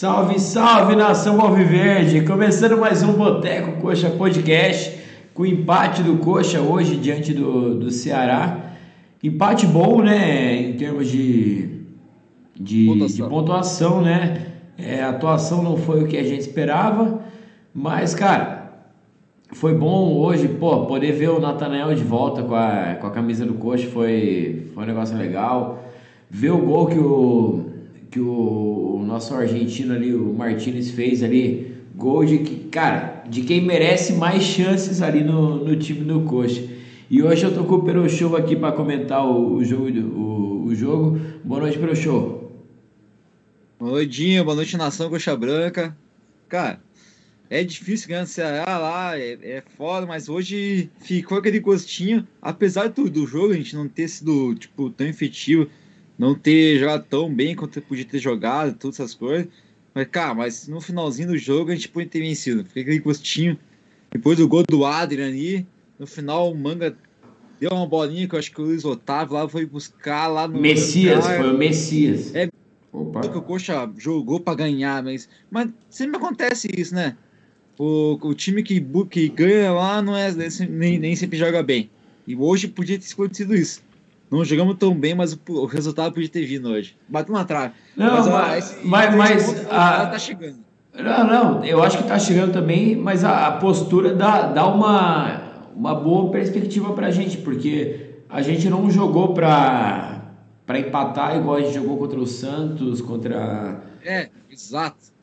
Salve, 0.00 0.38
salve 0.38 0.94
nação 0.94 1.40
Alviverde! 1.40 2.20
Começando 2.20 2.78
mais 2.78 3.02
um 3.02 3.14
Boteco 3.14 3.80
Coxa 3.80 4.08
Podcast 4.08 4.96
com 5.34 5.42
o 5.42 5.46
empate 5.46 6.04
do 6.04 6.18
Coxa 6.18 6.60
hoje 6.60 6.94
diante 6.94 7.34
do, 7.34 7.74
do 7.74 7.90
Ceará. 7.90 8.74
Empate 9.20 9.66
bom, 9.66 10.00
né? 10.00 10.54
Em 10.54 10.74
termos 10.74 11.08
de, 11.08 11.80
de, 12.54 12.86
pontuação. 12.86 13.26
de 13.26 13.34
pontuação, 13.34 14.00
né? 14.00 14.46
É, 14.78 15.02
a 15.02 15.08
atuação 15.08 15.64
não 15.64 15.76
foi 15.76 16.04
o 16.04 16.06
que 16.06 16.16
a 16.16 16.22
gente 16.22 16.42
esperava, 16.42 17.20
mas, 17.74 18.14
cara, 18.14 18.70
foi 19.50 19.74
bom 19.74 20.16
hoje, 20.16 20.46
pô, 20.46 20.86
poder 20.86 21.10
ver 21.10 21.30
o 21.30 21.40
Natanael 21.40 21.92
de 21.96 22.04
volta 22.04 22.44
com 22.44 22.54
a, 22.54 22.94
com 23.00 23.06
a 23.08 23.10
camisa 23.10 23.44
do 23.44 23.54
Coxa 23.54 23.88
foi, 23.88 24.70
foi 24.72 24.84
um 24.84 24.86
negócio 24.86 25.18
legal. 25.18 25.82
Ver 26.30 26.50
o 26.52 26.58
gol 26.58 26.86
que 26.86 26.98
o 27.00 27.67
que 28.10 28.20
o, 28.20 29.02
nosso 29.06 29.34
argentino 29.34 29.94
ali, 29.94 30.14
o 30.14 30.32
Martinez, 30.32 30.90
fez 30.90 31.22
ali, 31.22 31.76
gol 31.94 32.24
de 32.24 32.38
cara, 32.70 33.24
de 33.28 33.42
quem 33.42 33.64
merece 33.64 34.12
mais 34.12 34.42
chances 34.42 35.02
ali 35.02 35.22
no, 35.22 35.64
no 35.64 35.76
time 35.76 36.00
do 36.00 36.20
Coxa. 36.20 36.62
E 37.10 37.22
hoje 37.22 37.44
eu 37.44 37.54
tô 37.54 37.64
com 37.64 37.76
o 37.76 37.84
Pero 37.84 38.08
Show 38.08 38.36
aqui 38.36 38.54
para 38.54 38.72
comentar 38.72 39.26
o, 39.26 39.54
o 39.54 39.64
jogo, 39.64 39.88
o, 39.88 40.66
o, 40.66 40.74
jogo. 40.74 41.18
Boa 41.42 41.62
noite, 41.62 41.78
Pero 41.78 41.96
Show. 41.96 42.52
Boa 43.78 43.92
noite, 43.92 44.42
boa 44.42 44.54
noite, 44.54 44.76
nação 44.76 45.08
Coxa 45.08 45.34
Branca. 45.34 45.96
Cara, 46.48 46.80
é 47.48 47.64
difícil 47.64 48.08
ganhar 48.08 48.22
no 48.22 48.26
Ceará 48.26 48.78
lá, 48.78 49.18
é, 49.18 49.38
é 49.42 49.62
foda, 49.76 50.06
mas 50.06 50.28
hoje 50.28 50.90
ficou 51.00 51.38
aquele 51.38 51.60
gostinho, 51.60 52.26
apesar 52.42 52.88
do, 52.88 53.08
do 53.08 53.26
jogo 53.26 53.52
a 53.52 53.56
gente 53.56 53.74
não 53.74 53.88
ter 53.88 54.08
sido, 54.08 54.54
tipo, 54.54 54.90
tão 54.90 55.06
efetivo, 55.06 55.66
não 56.18 56.34
ter 56.34 56.78
jogado 56.78 57.06
tão 57.08 57.32
bem 57.32 57.54
quanto 57.54 57.80
podia 57.80 58.04
ter 58.04 58.18
jogado, 58.18 58.76
todas 58.76 58.98
essas 58.98 59.14
coisas. 59.14 59.46
Mas, 59.94 60.08
cara, 60.08 60.34
mas 60.34 60.68
no 60.68 60.80
finalzinho 60.80 61.28
do 61.28 61.38
jogo 61.38 61.70
a 61.70 61.74
gente 61.74 61.88
podia 61.88 62.08
ter 62.08 62.20
vencido. 62.20 62.64
Fiquei 62.64 62.82
aquele 62.82 62.98
gostinho. 62.98 63.58
Depois 64.10 64.38
do 64.38 64.48
gol 64.48 64.64
do 64.68 64.84
Adrian 64.84 65.28
ali, 65.28 65.66
no 65.98 66.06
final 66.06 66.50
o 66.50 66.56
Manga 66.56 66.96
deu 67.60 67.70
uma 67.70 67.86
bolinha 67.86 68.26
que 68.26 68.34
eu 68.34 68.38
acho 68.38 68.50
que 68.50 68.60
o 68.60 68.64
Luiz 68.64 68.84
Otávio 68.84 69.34
lá 69.34 69.48
foi 69.48 69.64
buscar 69.64 70.26
lá 70.26 70.48
no. 70.48 70.60
Messias, 70.60 71.24
foi 71.24 71.50
o 71.50 71.56
Messias. 71.56 72.34
É. 72.34 72.48
Opa. 72.90 73.20
que 73.20 73.36
o 73.36 73.42
Coxa 73.42 73.88
jogou 73.98 74.40
para 74.40 74.54
ganhar, 74.54 75.02
mas, 75.02 75.28
mas 75.50 75.68
sempre 75.90 76.16
acontece 76.16 76.68
isso, 76.74 76.94
né? 76.94 77.16
O, 77.78 78.18
o 78.20 78.34
time 78.34 78.62
que, 78.62 78.84
que 79.10 79.28
ganha 79.28 79.72
lá 79.72 80.02
não 80.02 80.16
é 80.16 80.34
nem, 80.68 80.98
nem 80.98 81.14
sempre 81.14 81.38
joga 81.38 81.62
bem. 81.62 81.90
E 82.26 82.34
hoje 82.34 82.66
podia 82.66 82.98
ter 82.98 83.12
acontecido 83.12 83.54
isso. 83.54 83.82
Não 84.30 84.44
jogamos 84.44 84.76
tão 84.76 84.94
bem, 84.94 85.14
mas 85.14 85.32
o, 85.32 85.38
o 85.48 85.66
resultado 85.66 86.12
podia 86.12 86.28
ter 86.28 86.44
vindo 86.44 86.68
hoje. 86.68 86.96
Bateu 87.08 87.34
uma 87.34 87.44
trave. 87.44 87.72
Não, 87.96 88.30
mas, 88.30 88.78
mas, 88.84 89.14
mas 89.14 89.66
a, 89.70 90.06
tá 90.06 90.18
chegando. 90.18 90.58
Não, 90.94 91.26
não, 91.26 91.64
eu 91.64 91.82
acho 91.82 91.98
que 91.98 92.04
tá 92.04 92.18
chegando 92.18 92.52
também, 92.52 92.96
mas 92.96 93.24
a, 93.24 93.46
a 93.46 93.52
postura 93.52 94.14
dá, 94.14 94.48
dá 94.48 94.66
uma, 94.66 95.42
uma 95.74 95.94
boa 95.94 96.30
perspectiva 96.30 96.92
pra 96.92 97.10
gente, 97.10 97.38
porque 97.38 98.16
a 98.28 98.42
gente 98.42 98.68
não 98.68 98.90
jogou 98.90 99.32
pra 99.32 100.20
empatar 100.76 101.36
igual 101.36 101.56
a 101.56 101.60
gente 101.60 101.74
jogou 101.74 101.96
contra 101.96 102.18
o 102.18 102.26
Santos, 102.26 103.00
contra. 103.00 103.80
É, 104.04 104.28
exato. 104.50 105.17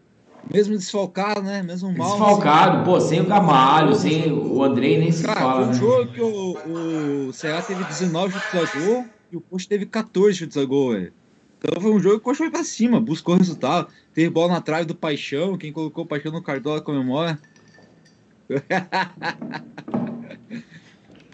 Mesmo 0.54 0.78
desfalcado, 0.78 1.42
né? 1.42 1.64
Mesmo 1.64 1.92
mal. 1.92 2.12
Desfalcado, 2.12 2.78
assim. 2.78 2.86
pô, 2.86 3.00
sem 3.00 3.22
o 3.22 3.26
Gamalho, 3.26 3.96
sem 3.96 4.32
o 4.32 4.64
Andrei 4.64 4.98
nem 4.98 5.12
se 5.12 5.24
Cara, 5.24 5.40
fala. 5.40 5.54
Cara, 5.54 5.66
um 5.66 5.70
né? 5.70 5.74
jogo 5.74 6.12
que 6.12 6.22
o, 6.22 7.28
o 7.28 7.34
Ceará 7.34 7.62
teve 7.62 7.84
19 7.84 8.34
chutes 8.34 8.54
a 8.54 8.80
gol 8.80 9.06
e 9.32 9.38
o 9.38 9.42
Coxa 9.42 9.68
teve 9.68 9.86
14 9.86 10.38
chutes 10.38 10.58
a 10.58 10.66
gol, 10.66 10.94
velho. 10.94 11.14
Então 11.58 11.82
foi 11.82 11.92
um 11.92 12.00
jogo 12.00 12.16
que 12.16 12.22
o 12.22 12.24
Coxa 12.26 12.38
foi 12.38 12.52
pra 12.52 12.64
cima, 12.64 13.02
buscou 13.02 13.36
resultado. 13.36 13.88
Teve 14.14 14.30
bola 14.30 14.54
na 14.54 14.62
trave 14.62 14.86
do 14.86 14.96
Paixão, 14.96 15.58
quem 15.58 15.74
colocou 15.74 16.04
o 16.04 16.08
Paixão 16.08 16.32
no 16.32 16.44
Cardola 16.44 16.80
comemora. 16.80 17.40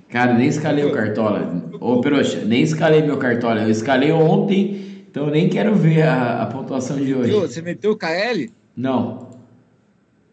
Cara, 0.10 0.34
nem 0.34 0.48
escalei 0.48 0.84
o 0.84 0.92
Cartola. 0.92 1.64
Ô, 1.80 2.02
Peroxa, 2.02 2.44
nem 2.44 2.62
escalei 2.62 3.02
meu 3.02 3.18
Cartola. 3.18 3.62
Eu 3.62 3.70
escalei 3.70 4.12
ontem, 4.12 5.06
então 5.10 5.26
eu 5.26 5.32
nem 5.32 5.48
quero 5.48 5.74
ver 5.74 6.04
a, 6.04 6.44
a 6.44 6.46
pontuação 6.48 6.98
de 6.98 7.16
hoje. 7.16 7.32
Você 7.32 7.62
meteu 7.62 7.92
o 7.92 7.98
KL? 7.98 8.52
Não. 8.76 9.30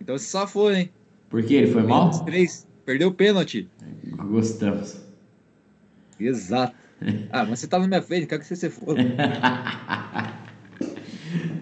Então 0.01 0.17
você 0.17 0.27
só 0.27 0.47
foi, 0.47 0.77
hein? 0.77 0.91
Por 1.29 1.43
que? 1.43 1.55
Ele 1.55 1.73
foi 1.73 1.83
mal? 1.83 2.11
Três. 2.25 2.67
Perdeu 2.85 3.09
o 3.09 3.13
pênalti. 3.13 3.69
Gostamos. 4.17 5.01
Exato. 6.19 6.75
Ah, 7.31 7.47
mas 7.49 7.61
você 7.61 7.69
tá 7.69 7.79
na 7.79 7.87
minha 7.87 8.03
frente, 8.03 8.27
quero 8.27 8.41
que 8.41 8.47
você 8.49 8.57
se 8.57 8.71
for. 8.71 8.97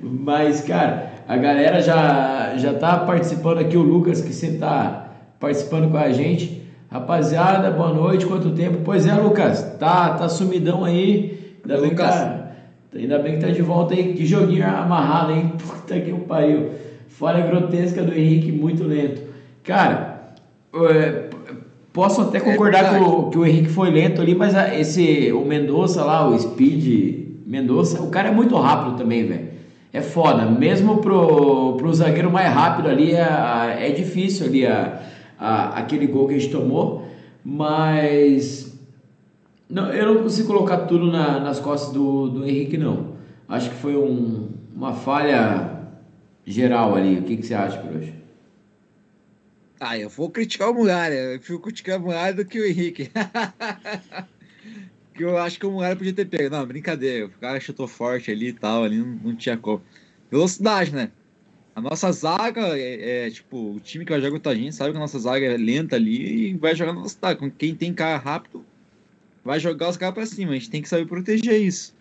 mas, 0.01 0.63
cara, 0.63 1.13
a 1.29 1.37
galera 1.37 1.83
já, 1.83 2.57
já 2.57 2.73
tá 2.73 3.01
participando 3.01 3.59
aqui, 3.59 3.77
o 3.77 3.83
Lucas, 3.83 4.23
que 4.23 4.33
sempre 4.33 4.61
tá 4.61 5.13
participando 5.39 5.91
com 5.91 5.99
a 5.99 6.11
gente. 6.11 6.63
Rapaziada, 6.91 7.71
boa 7.71 7.93
noite, 7.93 8.25
quanto 8.25 8.55
tempo? 8.55 8.79
Pois 8.83 9.07
é, 9.07 9.15
Lucas, 9.15 9.77
tá, 9.79 10.15
tá 10.15 10.27
sumidão 10.29 10.85
aí. 10.85 11.59
Ainda 11.63 11.81
bem, 11.83 11.91
Lucas. 11.91 12.15
Tá, 12.15 12.36
ainda 12.97 13.19
bem 13.19 13.35
que 13.35 13.47
tá 13.47 13.53
de 13.53 13.63
volta 13.63 13.95
aí. 13.95 14.15
Que 14.15 14.25
joguinho 14.25 14.67
amarrado, 14.67 15.33
hein? 15.33 15.53
Puta 15.59 15.99
que 16.01 16.13
pariu. 16.13 16.71
Falha 17.09 17.47
grotesca 17.47 18.03
do 18.03 18.13
Henrique, 18.13 18.53
muito 18.53 18.85
lento. 18.85 19.23
Cara, 19.63 20.35
é, 20.75 21.31
posso 21.93 22.21
até 22.21 22.41
concordar 22.41 22.85
é 22.85 22.99
que, 22.99 23.05
o, 23.05 23.31
que 23.31 23.39
o 23.39 23.47
Henrique 23.47 23.69
foi 23.69 23.91
lento 23.91 24.21
ali, 24.21 24.35
mas 24.35 24.55
esse, 24.79 25.33
o 25.33 25.45
Mendonça 25.45 26.05
lá, 26.05 26.29
o 26.29 26.39
Speed 26.39 27.27
Mendonça, 27.47 28.03
o 28.03 28.11
cara 28.11 28.29
é 28.29 28.33
muito 28.33 28.57
rápido 28.57 28.97
também, 28.97 29.27
velho. 29.27 29.49
É 29.93 30.03
foda. 30.03 30.45
Mesmo 30.45 30.99
pro, 30.99 31.75
pro 31.79 31.95
zagueiro 31.95 32.31
mais 32.31 32.53
rápido 32.53 32.89
ali, 32.89 33.13
é, 33.15 33.89
é 33.89 33.91
difícil 33.91 34.47
ali 34.47 34.67
a, 34.67 35.01
a, 35.39 35.79
aquele 35.79 36.07
gol 36.07 36.29
que 36.29 36.35
a 36.35 36.39
gente 36.39 36.53
tomou. 36.53 37.07
Mas 37.43 38.76
não, 39.69 39.93
eu 39.93 40.15
não 40.15 40.23
consigo 40.23 40.49
colocar 40.49 40.87
tudo 40.87 41.11
na, 41.11 41.41
nas 41.41 41.59
costas 41.59 41.93
do, 41.93 42.29
do 42.29 42.47
Henrique, 42.47 42.79
não. 42.79 43.17
Acho 43.49 43.71
que 43.71 43.77
foi 43.77 43.97
um, 43.97 44.51
uma 44.75 44.95
falha 44.95 45.89
geral 46.45 46.95
ali. 46.95 47.19
O 47.19 47.23
que, 47.23 47.37
que 47.37 47.47
você 47.47 47.55
acha, 47.55 47.79
Croxa? 47.79 48.13
Ah, 49.81 49.99
eu 49.99 50.09
vou 50.09 50.31
criticar 50.31 50.71
o 50.71 50.75
Muralha. 50.75 51.15
Eu 51.15 51.39
prefiro 51.39 51.61
criticar 51.61 51.99
o 51.99 52.03
Muralha 52.03 52.35
do 52.35 52.45
que 52.45 52.61
o 52.61 52.67
Henrique. 52.67 53.11
que 55.15 55.25
eu 55.25 55.37
acho 55.37 55.59
que 55.59 55.67
o 55.67 55.71
Muralha 55.71 55.97
podia 55.97 56.13
ter 56.13 56.27
pego. 56.27 56.55
Não, 56.55 56.65
brincadeira. 56.65 57.27
O 57.27 57.31
cara 57.31 57.59
chutou 57.59 57.89
forte 57.89 58.31
ali 58.31 58.49
e 58.49 58.53
tal, 58.53 58.85
ali 58.85 58.99
não, 58.99 59.19
não 59.25 59.37
tinha 59.37 59.57
como. 59.57 59.83
Velocidade, 60.31 60.95
né? 60.95 61.11
A 61.75 61.81
nossa 61.81 62.11
zaga 62.11 62.79
é, 62.79 63.27
é, 63.27 63.31
tipo, 63.31 63.75
o 63.75 63.81
time 63.81 64.05
que 64.05 64.11
vai 64.11 64.21
jogar 64.21 64.33
contra 64.33 64.53
a 64.53 64.55
gente 64.55 64.75
sabe 64.75 64.93
que 64.93 64.97
a 64.97 65.01
nossa 65.01 65.19
zaga 65.19 65.45
é 65.45 65.57
lenta 65.57 65.97
ali 65.97 66.51
e 66.51 66.57
vai 66.57 66.75
jogar 66.75 66.93
na 66.93 66.99
velocidade. 66.99 67.53
Quem 67.59 67.75
tem 67.75 67.93
cara 67.93 68.17
rápido 68.17 68.65
vai 69.47 69.61
jogar 69.61 69.89
os 69.89 69.97
caras 69.97 70.15
pra 70.15 70.27
cima. 70.27 70.53
A 70.53 70.55
gente 70.55 70.69
tem 70.69 70.83
que 70.83 70.89
saber 70.89 71.07
proteger 71.07 71.61
isso. 71.63 71.95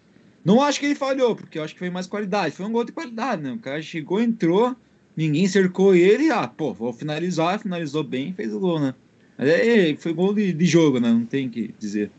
Não 0.44 0.61
acho 0.61 0.79
que 0.79 0.88
ele 0.88 0.95
falhou, 0.95 1.35
porque 1.35 1.57
eu 1.57 1.63
acho 1.63 1.73
que 1.73 1.79
foi 1.79 1.89
mais 1.89 2.07
qualidade. 2.07 2.56
Foi 2.56 2.66
um 2.66 2.72
gol 2.72 2.83
de 2.83 2.91
qualidade, 2.91 3.41
né? 3.41 3.51
O 3.51 3.59
cara 3.59 3.81
chegou, 3.81 4.22
entrou, 4.22 4.75
ninguém 5.16 5.47
cercou 5.47 5.95
ele, 5.95 6.29
ah, 6.31 6.47
pô, 6.47 6.73
vou 6.73 6.91
finalizar, 6.91 7.59
finalizou 7.59 8.03
bem 8.03 8.34
fez 8.34 8.53
o 8.53 8.59
gol, 8.59 8.79
né? 8.79 8.94
Mas 9.38 9.50
é, 9.50 9.95
foi 9.95 10.13
gol 10.13 10.34
de, 10.34 10.53
de 10.53 10.66
jogo, 10.66 11.00
né? 11.00 11.09
Não 11.09 11.25
tem 11.25 11.50
que 11.50 11.73
dizer. 11.79 12.11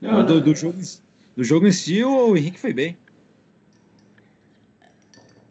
Não, 0.00 0.24
do, 0.24 0.40
do, 0.40 0.54
jogo, 0.54 0.78
do 1.36 1.44
jogo 1.44 1.66
em 1.66 1.72
si, 1.72 2.02
o 2.02 2.36
Henrique 2.36 2.58
foi 2.58 2.72
bem. 2.72 2.96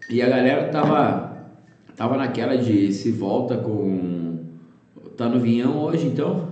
E 0.10 0.22
a 0.24 0.30
galera 0.30 0.70
tava, 0.70 1.38
tava 1.96 2.18
naquela 2.18 2.58
de 2.58 2.92
se 2.94 3.12
volta 3.12 3.58
com. 3.58 4.44
Tá 5.16 5.30
no 5.30 5.40
Vinhão 5.40 5.78
hoje, 5.78 6.08
então? 6.08 6.49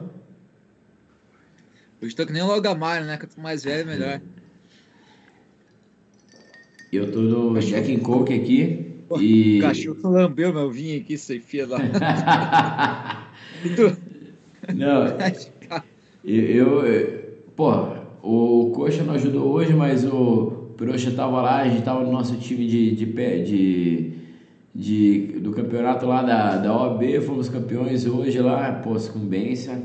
Eu 2.02 2.08
estou 2.08 2.26
que 2.26 2.34
nem 2.34 2.44
o 2.44 2.48
Logamar, 2.48 3.04
né? 3.04 3.18
Quanto 3.18 3.40
mais 3.40 3.64
velho, 3.64 3.88
melhor. 3.88 4.22
Eu 6.92 7.12
tô 7.12 7.20
no 7.22 7.60
Jack 7.60 7.94
and 7.94 8.00
Coke 8.00 8.34
aqui. 8.34 8.86
e... 9.20 9.58
O 9.60 9.62
cachorro 9.62 10.10
lambeu 10.10 10.54
meu 10.54 10.72
vinho 10.72 11.02
aqui, 11.02 11.18
você 11.18 11.40
fia 11.40 11.66
da. 11.66 11.78
não, 14.74 15.08
eu, 16.24 16.86
eu. 16.86 17.28
Pô, 17.56 17.98
o 18.22 18.72
Coxa 18.72 19.04
não 19.04 19.16
ajudou 19.16 19.52
hoje, 19.52 19.74
mas 19.74 20.06
o 20.06 20.72
Proxa 20.78 21.12
tava 21.12 21.42
lá, 21.42 21.62
a 21.62 21.68
gente 21.68 21.84
tava 21.84 22.04
no 22.04 22.12
nosso 22.12 22.36
time 22.38 22.68
de, 22.68 22.96
de 22.96 23.06
pé, 23.08 23.40
de, 23.40 24.12
de, 24.74 25.40
do 25.40 25.52
campeonato 25.52 26.06
lá 26.06 26.22
da, 26.22 26.58
da 26.58 26.78
OAB, 26.78 27.20
fomos 27.26 27.50
campeões 27.50 28.06
hoje 28.06 28.40
lá, 28.40 28.74
pô, 28.74 29.00
sucumbência. 29.00 29.82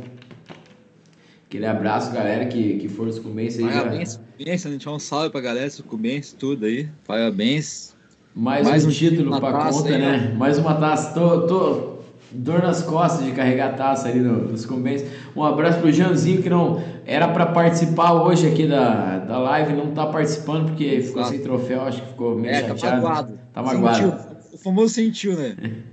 Aquele 1.53 1.67
abraço, 1.67 2.11
galera, 2.13 2.47
que, 2.47 2.79
que 2.79 2.89
for 2.89 3.13
sucumbência 3.13 3.63
aí. 3.63 3.71
Parabéns, 3.71 4.13
sucumbência, 4.13 4.69
a 4.71 4.73
gente 4.73 4.89
um 4.89 4.99
salve 4.99 5.29
pra 5.29 5.41
galera, 5.43 5.69
sucumbência, 5.69 6.35
tudo 6.39 6.65
aí. 6.65 6.89
Parabéns. 7.07 7.95
Mais, 8.35 8.67
Mais 8.67 8.87
um, 8.87 8.89
um, 8.89 8.91
título 8.91 9.39
pra 9.39 9.71
conta, 9.71 9.91
aí, 9.91 9.99
né? 9.99 10.33
Ó. 10.33 10.39
Mais 10.39 10.57
uma 10.57 10.73
taça. 10.77 11.13
Tô, 11.13 11.43
tô 11.43 11.99
dor 12.31 12.63
nas 12.63 12.83
costas 12.83 13.27
de 13.27 13.33
carregar 13.33 13.67
a 13.67 13.73
taça 13.75 14.09
ali 14.09 14.21
no, 14.21 14.49
no 14.49 14.57
sucumbência. 14.57 15.07
Um 15.37 15.45
abraço 15.45 15.79
pro 15.81 15.93
Janzinho, 15.93 16.43
que 16.43 16.49
não 16.49 16.83
era 17.05 17.29
para 17.29 17.45
participar 17.45 18.15
hoje 18.15 18.47
aqui 18.49 18.67
da, 18.67 19.19
da 19.19 19.37
live, 19.37 19.75
não 19.75 19.91
tá 19.91 20.07
participando 20.07 20.71
porque 20.71 20.85
Exato. 20.85 21.09
ficou 21.09 21.25
sem 21.27 21.39
troféu, 21.41 21.83
acho 21.83 22.01
que 22.01 22.09
ficou 22.09 22.35
meio 22.35 22.55
é, 22.55 22.67
chateado. 22.67 23.03
Tá 23.03 23.29
tá 23.53 23.63
magoado. 23.63 23.97
Sentiu, 23.99 24.15
o 24.55 24.57
famoso 24.57 24.95
sentiu, 24.95 25.37
né? 25.37 25.55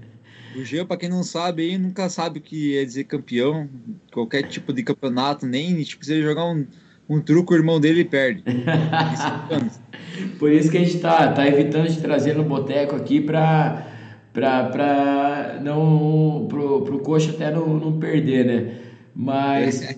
O 0.56 0.64
Jean, 0.64 0.86
pra 0.86 0.98
quem 0.98 1.10
não 1.10 1.24
sabe 1.24 1.64
aí, 1.64 1.78
nunca 1.78 2.10
sabe 2.10 2.40
o 2.40 2.42
que 2.42 2.78
é 2.78 2.84
dizer 2.84 3.04
campeão. 3.04 3.70
Qualquer 4.12 4.44
tipo 4.44 4.74
de 4.74 4.84
campeonato, 4.84 5.46
nem 5.46 5.82
tipo, 5.84 6.04
se 6.04 6.14
ele 6.14 6.24
jogar 6.24 6.46
um, 6.46 6.66
um 7.08 7.22
truco, 7.22 7.54
o 7.54 7.58
irmão 7.58 7.80
dele 7.80 8.04
perde. 8.04 8.44
Por 10.40 10.52
isso 10.52 10.72
que 10.72 10.78
a 10.78 10.84
gente 10.84 11.00
tá, 11.00 11.32
tá 11.32 11.48
evitando 11.48 11.88
de 11.88 12.02
trazer 12.02 12.36
no 12.36 12.44
boteco 12.44 12.96
aqui 12.96 13.22
pra, 13.22 13.88
pra, 14.34 14.64
pra 14.70 15.60
não. 15.62 16.48
Pro, 16.50 16.82
pro 16.82 17.00
coxa 17.00 17.32
até 17.32 17.52
não, 17.52 17.68
não 17.68 18.00
perder, 18.00 18.46
né? 18.46 18.78
Mas, 19.16 19.98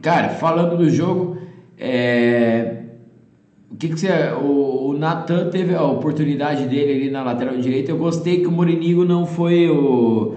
cara, 0.00 0.30
falando 0.30 0.76
do 0.76 0.90
jogo, 0.90 1.38
é, 1.78 2.75
o 3.70 3.76
que, 3.76 3.88
que 3.88 3.98
você. 3.98 4.08
O, 4.40 4.90
o 4.90 4.98
Natan 4.98 5.50
teve 5.50 5.74
a 5.74 5.82
oportunidade 5.84 6.66
dele 6.66 6.92
ali 6.92 7.10
na 7.10 7.22
lateral 7.22 7.56
direita. 7.56 7.90
Eu 7.90 7.98
gostei 7.98 8.40
que 8.40 8.46
o 8.46 8.52
Morinigo 8.52 9.04
não 9.04 9.26
foi 9.26 9.68
o. 9.68 10.36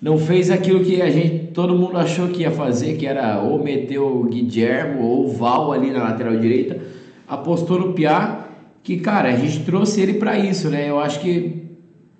Não 0.00 0.18
fez 0.18 0.50
aquilo 0.50 0.84
que 0.84 1.00
a 1.00 1.10
gente. 1.10 1.48
Todo 1.52 1.74
mundo 1.74 1.96
achou 1.96 2.28
que 2.28 2.42
ia 2.42 2.50
fazer, 2.50 2.96
que 2.96 3.06
era 3.06 3.40
ou 3.42 3.62
meter 3.62 3.98
o 3.98 4.24
Guilhermo 4.24 5.02
ou 5.02 5.24
o 5.24 5.28
Val 5.28 5.72
ali 5.72 5.90
na 5.90 6.04
lateral 6.04 6.36
direita. 6.36 6.78
Apostou 7.26 7.78
no 7.80 7.92
Piá, 7.94 8.48
que, 8.82 8.98
cara, 8.98 9.30
a 9.30 9.36
gente 9.36 9.64
trouxe 9.64 10.00
ele 10.00 10.14
para 10.14 10.38
isso, 10.38 10.68
né? 10.68 10.88
Eu 10.88 11.00
acho 11.00 11.20
que 11.20 11.62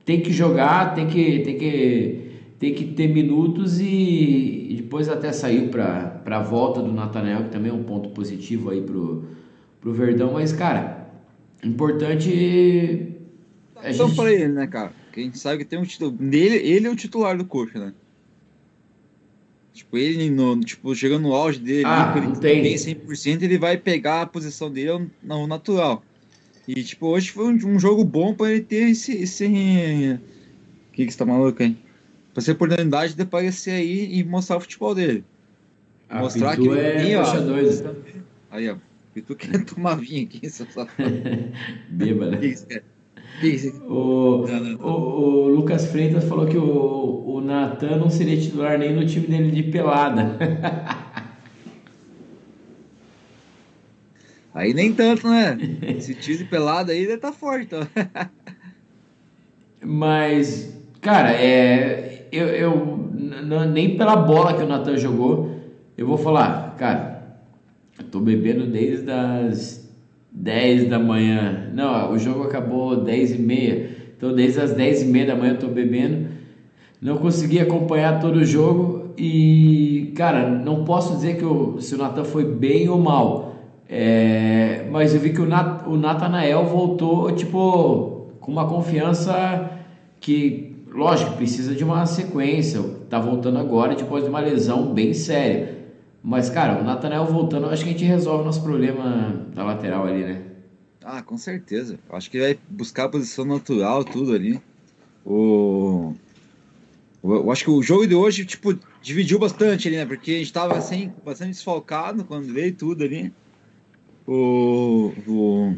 tem 0.04 0.20
que 0.20 0.32
jogar, 0.32 0.94
tem 0.94 1.06
que, 1.06 1.38
tem 1.40 1.58
que, 1.58 2.20
tem 2.58 2.74
que 2.74 2.84
ter 2.84 3.08
minutos 3.08 3.80
e, 3.80 4.66
e 4.70 4.74
depois 4.76 5.08
até 5.08 5.30
saiu 5.30 5.68
para 5.68 6.20
a 6.26 6.42
volta 6.42 6.82
do 6.82 6.92
Natanel, 6.92 7.44
que 7.44 7.50
também 7.50 7.70
é 7.70 7.74
um 7.74 7.84
ponto 7.84 8.08
positivo 8.08 8.70
aí 8.70 8.80
pro 8.80 9.37
pro 9.80 9.92
Verdão, 9.92 10.32
mas, 10.32 10.52
cara, 10.52 11.08
importante. 11.62 13.12
A 13.76 13.90
então 13.90 14.08
gente... 14.08 14.16
pra 14.16 14.32
ele, 14.32 14.48
né, 14.48 14.66
cara? 14.66 14.92
Que 15.12 15.20
a 15.20 15.22
gente 15.22 15.38
sabe 15.38 15.58
que 15.58 15.64
tem 15.64 15.78
um 15.78 15.84
título. 15.84 16.16
Nele, 16.18 16.56
ele 16.56 16.86
é 16.86 16.90
o 16.90 16.96
titular 16.96 17.36
do 17.36 17.44
coxa, 17.44 17.78
né? 17.78 17.92
Tipo, 19.72 19.96
ele, 19.96 20.28
no, 20.28 20.58
tipo, 20.60 20.92
chegando 20.94 21.22
no 21.22 21.34
auge 21.34 21.60
dele, 21.60 21.84
ah, 21.86 22.12
ele 22.16 22.36
tem. 22.38 22.62
tem 22.62 22.74
100%, 22.74 23.42
ele 23.42 23.58
vai 23.58 23.76
pegar 23.76 24.22
a 24.22 24.26
posição 24.26 24.70
dele 24.70 25.08
no 25.22 25.46
natural. 25.46 26.02
E, 26.66 26.82
tipo, 26.82 27.06
hoje 27.06 27.30
foi 27.30 27.46
um, 27.46 27.74
um 27.74 27.78
jogo 27.78 28.04
bom 28.04 28.34
pra 28.34 28.50
ele 28.50 28.62
ter 28.62 28.90
esse. 28.90 29.12
esse... 29.12 29.46
O 29.46 30.92
que, 30.92 31.06
que 31.06 31.12
você 31.12 31.18
tá 31.18 31.24
maluco, 31.24 31.62
hein? 31.62 31.78
Pra 32.34 32.42
ter 32.42 32.52
oportunidade 32.52 33.14
de 33.14 33.22
aparecer 33.22 33.70
aí 33.70 34.18
e 34.18 34.24
mostrar 34.24 34.56
o 34.56 34.60
futebol 34.60 34.94
dele. 34.94 35.24
A 36.08 36.18
mostrar 36.18 36.56
que 36.56 36.66
ele 36.66 36.80
é 36.80 36.96
tem, 36.96 37.16
ó. 37.16 37.40
Dois. 37.40 37.84
Aí, 38.50 38.68
ó. 38.68 38.76
E 39.14 39.22
tu 39.22 39.34
quer 39.34 39.64
tomar 39.66 39.96
vinho 39.96 40.24
aqui, 40.24 40.48
seu 40.48 40.66
safado. 40.66 40.90
Beba, 41.88 42.30
né? 42.30 42.44
Isso, 42.44 42.66
cara. 42.66 42.84
O, 43.86 44.46
o, 44.80 44.88
o, 44.88 45.48
Lucas 45.48 45.86
Freitas 45.86 46.24
falou 46.24 46.46
que 46.46 46.56
o, 46.56 47.24
o 47.26 47.40
Natan 47.40 47.96
não 47.96 48.10
seria 48.10 48.40
titular 48.40 48.78
nem 48.78 48.92
no 48.94 49.06
time 49.06 49.26
dele 49.26 49.50
de 49.50 49.62
pelada. 49.70 50.36
Aí 54.54 54.74
nem 54.74 54.92
tanto, 54.92 55.28
né? 55.28 55.56
Esse 55.96 56.16
time 56.16 56.38
de 56.38 56.44
pelada 56.44 56.90
aí 56.90 57.16
tá 57.16 57.32
forte. 57.32 57.66
Então. 57.66 57.86
Mas, 59.80 60.76
cara, 61.00 61.30
é, 61.30 62.26
eu, 62.32 62.48
eu 62.48 62.96
nem 63.70 63.96
pela 63.96 64.16
bola 64.16 64.54
que 64.54 64.62
o 64.64 64.66
Natan 64.66 64.96
jogou, 64.96 65.60
eu 65.96 66.08
vou 66.08 66.18
falar, 66.18 66.74
cara, 66.76 67.17
tô 68.04 68.20
bebendo 68.20 68.66
desde 68.66 69.10
as 69.10 69.88
10 70.30 70.88
da 70.88 70.98
manhã. 70.98 71.70
Não, 71.74 72.12
o 72.12 72.18
jogo 72.18 72.44
acabou 72.44 73.02
10 73.02 73.32
e 73.32 73.38
meia. 73.38 73.90
Então 74.16 74.34
desde 74.34 74.60
as 74.60 74.72
10 74.72 75.02
e 75.02 75.04
meia 75.06 75.26
da 75.26 75.36
manhã 75.36 75.52
eu 75.52 75.58
tô 75.58 75.68
bebendo. 75.68 76.28
Não 77.00 77.16
consegui 77.16 77.60
acompanhar 77.60 78.20
todo 78.20 78.36
o 78.36 78.44
jogo 78.44 79.10
e, 79.16 80.12
cara, 80.16 80.48
não 80.48 80.84
posso 80.84 81.14
dizer 81.14 81.36
que 81.36 81.44
o, 81.44 81.80
se 81.80 81.94
o 81.94 81.98
Natan 81.98 82.24
foi 82.24 82.44
bem 82.44 82.88
ou 82.88 82.98
mal. 82.98 83.54
É, 83.88 84.86
mas 84.90 85.14
eu 85.14 85.20
vi 85.20 85.30
que 85.30 85.40
o, 85.40 85.46
Nat, 85.46 85.86
o 85.86 85.96
Natanael 85.96 86.66
voltou, 86.66 87.32
tipo, 87.32 88.32
com 88.40 88.52
uma 88.52 88.66
confiança 88.66 89.70
que, 90.20 90.76
lógico, 90.92 91.32
precisa 91.32 91.74
de 91.74 91.82
uma 91.82 92.04
sequência. 92.04 92.80
Tá 93.08 93.18
voltando 93.18 93.58
agora 93.58 93.94
depois 93.94 94.24
de 94.24 94.30
uma 94.30 94.40
lesão 94.40 94.92
bem 94.92 95.14
séria. 95.14 95.77
Mas, 96.22 96.50
cara, 96.50 96.80
o 96.80 96.84
Nathanael 96.84 97.24
voltando, 97.26 97.66
acho 97.66 97.84
que 97.84 97.90
a 97.90 97.92
gente 97.92 98.04
resolve 98.04 98.42
o 98.42 98.46
nosso 98.46 98.62
problema 98.62 99.46
da 99.54 99.64
lateral 99.64 100.04
ali, 100.04 100.24
né? 100.24 100.42
Ah, 101.04 101.22
com 101.22 101.38
certeza. 101.38 101.98
Acho 102.10 102.30
que 102.30 102.40
vai 102.40 102.58
buscar 102.68 103.04
a 103.04 103.08
posição 103.08 103.44
natural, 103.44 104.04
tudo 104.04 104.34
ali. 104.34 104.60
O... 105.24 106.14
Eu 107.22 107.50
acho 107.50 107.64
que 107.64 107.70
o 107.70 107.82
jogo 107.82 108.06
de 108.06 108.14
hoje, 108.14 108.44
tipo, 108.44 108.78
dividiu 109.00 109.38
bastante 109.38 109.88
ali, 109.88 109.96
né? 109.96 110.06
Porque 110.06 110.32
a 110.32 110.38
gente 110.38 110.52
tava 110.52 110.80
sem, 110.80 111.12
bastante 111.24 111.50
desfalcado 111.50 112.24
quando 112.24 112.52
veio 112.52 112.74
tudo 112.74 113.04
ali. 113.04 113.32
O, 114.26 115.12
o 115.26 115.76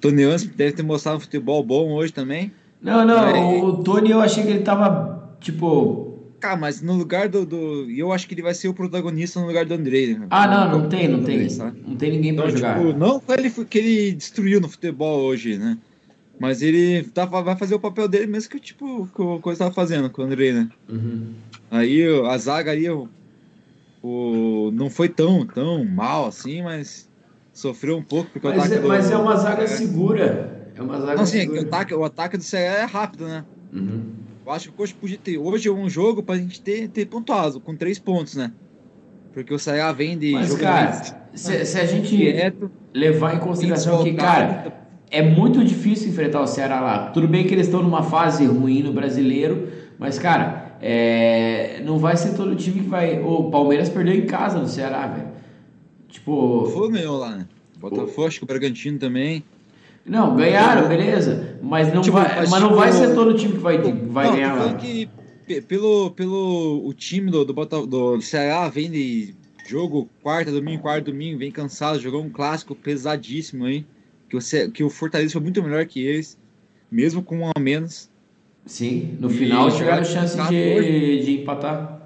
Tony 0.00 0.22
Anson 0.24 0.48
deve 0.56 0.72
ter 0.72 0.82
mostrado 0.82 1.18
um 1.18 1.20
futebol 1.20 1.62
bom 1.62 1.92
hoje 1.92 2.12
também. 2.12 2.52
Não, 2.80 3.04
não, 3.04 3.32
Mas... 3.32 3.62
o 3.62 3.82
Tony 3.82 4.10
eu 4.10 4.20
achei 4.20 4.42
que 4.42 4.48
ele 4.48 4.62
tava, 4.62 5.36
tipo, 5.38 6.09
Cara, 6.40 6.56
mas 6.56 6.80
no 6.80 6.94
lugar 6.94 7.28
do, 7.28 7.44
do. 7.44 7.90
Eu 7.90 8.12
acho 8.12 8.26
que 8.26 8.32
ele 8.32 8.40
vai 8.42 8.54
ser 8.54 8.68
o 8.68 8.74
protagonista 8.74 9.38
no 9.38 9.46
lugar 9.46 9.66
do 9.66 9.74
Andrei. 9.74 10.14
Né? 10.14 10.26
Ah, 10.30 10.46
não, 10.46 10.80
não 10.80 10.88
tem, 10.88 11.06
não 11.06 11.22
tem. 11.22 11.46
Não 11.86 11.96
tem 11.96 12.12
ninguém 12.12 12.34
pra 12.34 12.46
então, 12.46 12.56
jogar. 12.56 12.78
Tipo, 12.78 12.98
não 12.98 13.20
foi 13.20 13.36
ele 13.38 13.50
que 13.50 13.78
ele 13.78 14.12
destruiu 14.12 14.58
no 14.58 14.68
futebol 14.68 15.20
hoje, 15.20 15.58
né? 15.58 15.76
Mas 16.38 16.62
ele 16.62 17.02
tá, 17.02 17.26
vai 17.26 17.54
fazer 17.54 17.74
o 17.74 17.80
papel 17.80 18.08
dele 18.08 18.26
mesmo 18.26 18.48
que 18.48 18.58
tipo, 18.58 19.06
que 19.14 19.20
o 19.20 19.38
coisa 19.40 19.58
tava 19.58 19.74
fazendo 19.74 20.08
com 20.08 20.22
o 20.22 20.24
Andrei, 20.24 20.54
né? 20.54 20.70
Uhum. 20.88 21.34
Aí 21.70 22.02
a 22.26 22.38
zaga 22.38 22.72
ali 22.72 22.88
o, 22.88 23.06
o, 24.02 24.70
não 24.72 24.88
foi 24.88 25.10
tão, 25.10 25.44
tão 25.44 25.84
mal 25.84 26.26
assim, 26.26 26.62
mas 26.62 27.06
sofreu 27.52 27.98
um 27.98 28.02
pouco. 28.02 28.30
Porque 28.30 28.48
mas, 28.48 28.56
o 28.56 28.60
ataque 28.60 28.74
é, 28.74 28.80
do, 28.80 28.88
mas 28.88 29.10
é 29.10 29.16
uma 29.18 29.36
zaga 29.36 29.64
é. 29.64 29.66
segura. 29.66 30.70
É 30.74 30.80
uma 30.80 30.98
zaga 30.98 31.16
não, 31.16 31.26
sim, 31.26 31.40
segura. 31.40 31.60
o 31.60 31.66
ataque, 31.66 31.94
o 31.94 32.04
ataque 32.04 32.36
do 32.38 32.42
CE 32.42 32.56
é 32.56 32.84
rápido, 32.84 33.28
né? 33.28 33.44
Uhum. 33.70 34.19
Eu 34.44 34.52
acho 34.52 34.68
que 34.68 34.74
o 34.74 34.76
Coxa 34.76 34.94
podia 34.98 35.18
ter. 35.18 35.38
Hoje 35.38 35.70
um 35.70 35.88
jogo 35.88 36.22
pra 36.22 36.36
gente 36.36 36.60
ter, 36.60 36.88
ter 36.88 37.06
pontuado, 37.06 37.60
com 37.60 37.76
três 37.76 37.98
pontos, 37.98 38.34
né? 38.34 38.52
Porque 39.32 39.54
o 39.54 39.58
Ceará 39.58 39.92
vem 39.92 40.18
de. 40.18 40.32
Mas, 40.32 40.54
cara, 40.54 40.92
se, 41.32 41.64
se, 41.64 41.78
a 41.78 41.86
gente 41.86 42.16
direto, 42.16 42.70
levar 42.92 43.36
em 43.36 43.38
consideração 43.38 44.02
que, 44.02 44.12
cara, 44.14 44.72
é 45.10 45.22
muito 45.22 45.64
difícil 45.64 46.08
enfrentar 46.08 46.40
o 46.40 46.46
Ceará 46.46 46.80
lá. 46.80 47.10
Tudo 47.10 47.28
bem 47.28 47.46
que 47.46 47.54
eles 47.54 47.66
estão 47.66 47.82
numa 47.82 48.02
fase 48.02 48.44
ruim 48.46 48.82
no 48.82 48.92
brasileiro, 48.92 49.68
mas, 49.98 50.18
cara, 50.18 50.76
é, 50.80 51.80
não 51.84 51.98
vai 51.98 52.16
ser 52.16 52.34
todo 52.34 52.56
time 52.56 52.80
que 52.80 52.88
vai. 52.88 53.20
O 53.22 53.50
Palmeiras 53.50 53.88
perdeu 53.88 54.14
em 54.14 54.26
casa 54.26 54.58
no 54.58 54.66
Ceará, 54.66 55.06
velho. 55.06 55.28
Tipo. 56.08 56.66
Foi 56.72 56.90
meu 56.90 57.12
lá, 57.14 57.36
né? 57.36 57.46
Botafogo, 57.78 58.26
acho 58.26 58.38
que 58.38 58.44
o 58.44 58.46
Bragantino 58.46 58.98
também. 58.98 59.44
Não, 60.04 60.36
ganharam, 60.36 60.88
beleza. 60.88 61.58
Mas 61.62 61.92
não, 61.92 62.02
tipo, 62.02 62.16
vai, 62.16 62.36
mas, 62.40 62.50
mas 62.50 62.62
não 62.62 62.74
vai 62.74 62.92
ser 62.92 63.14
todo 63.14 63.36
time 63.36 63.52
que 63.52 63.58
vai, 63.58 63.78
vai 63.78 64.26
não, 64.26 64.34
ganhar 64.34 64.54
lá. 64.54 64.74
Que 64.74 65.08
pelo, 65.66 66.10
pelo 66.12 66.86
o 66.86 66.92
time 66.94 67.30
do, 67.30 67.44
do, 67.44 67.86
do 67.86 68.20
Ceará 68.20 68.68
vem 68.68 68.90
de 68.90 69.34
jogo 69.68 70.08
quarta, 70.22 70.50
domingo, 70.50 70.82
quarto, 70.82 71.06
domingo, 71.06 71.38
vem 71.38 71.50
cansado, 71.50 72.00
jogou 72.00 72.22
um 72.22 72.30
clássico 72.30 72.74
pesadíssimo 72.74 73.64
aí. 73.64 73.84
Que 74.28 74.36
o, 74.36 74.70
que 74.72 74.84
o 74.84 74.90
Fortaleza 74.90 75.32
foi 75.32 75.42
muito 75.42 75.62
melhor 75.62 75.84
que 75.86 76.04
eles, 76.04 76.38
mesmo 76.90 77.22
com 77.22 77.38
um 77.38 77.50
a 77.54 77.58
menos. 77.58 78.08
Sim, 78.64 79.16
no 79.18 79.28
final 79.28 79.70
tiveram 79.70 80.04
chance 80.04 80.36
de, 80.48 81.24
de 81.24 81.40
empatar. 81.40 82.00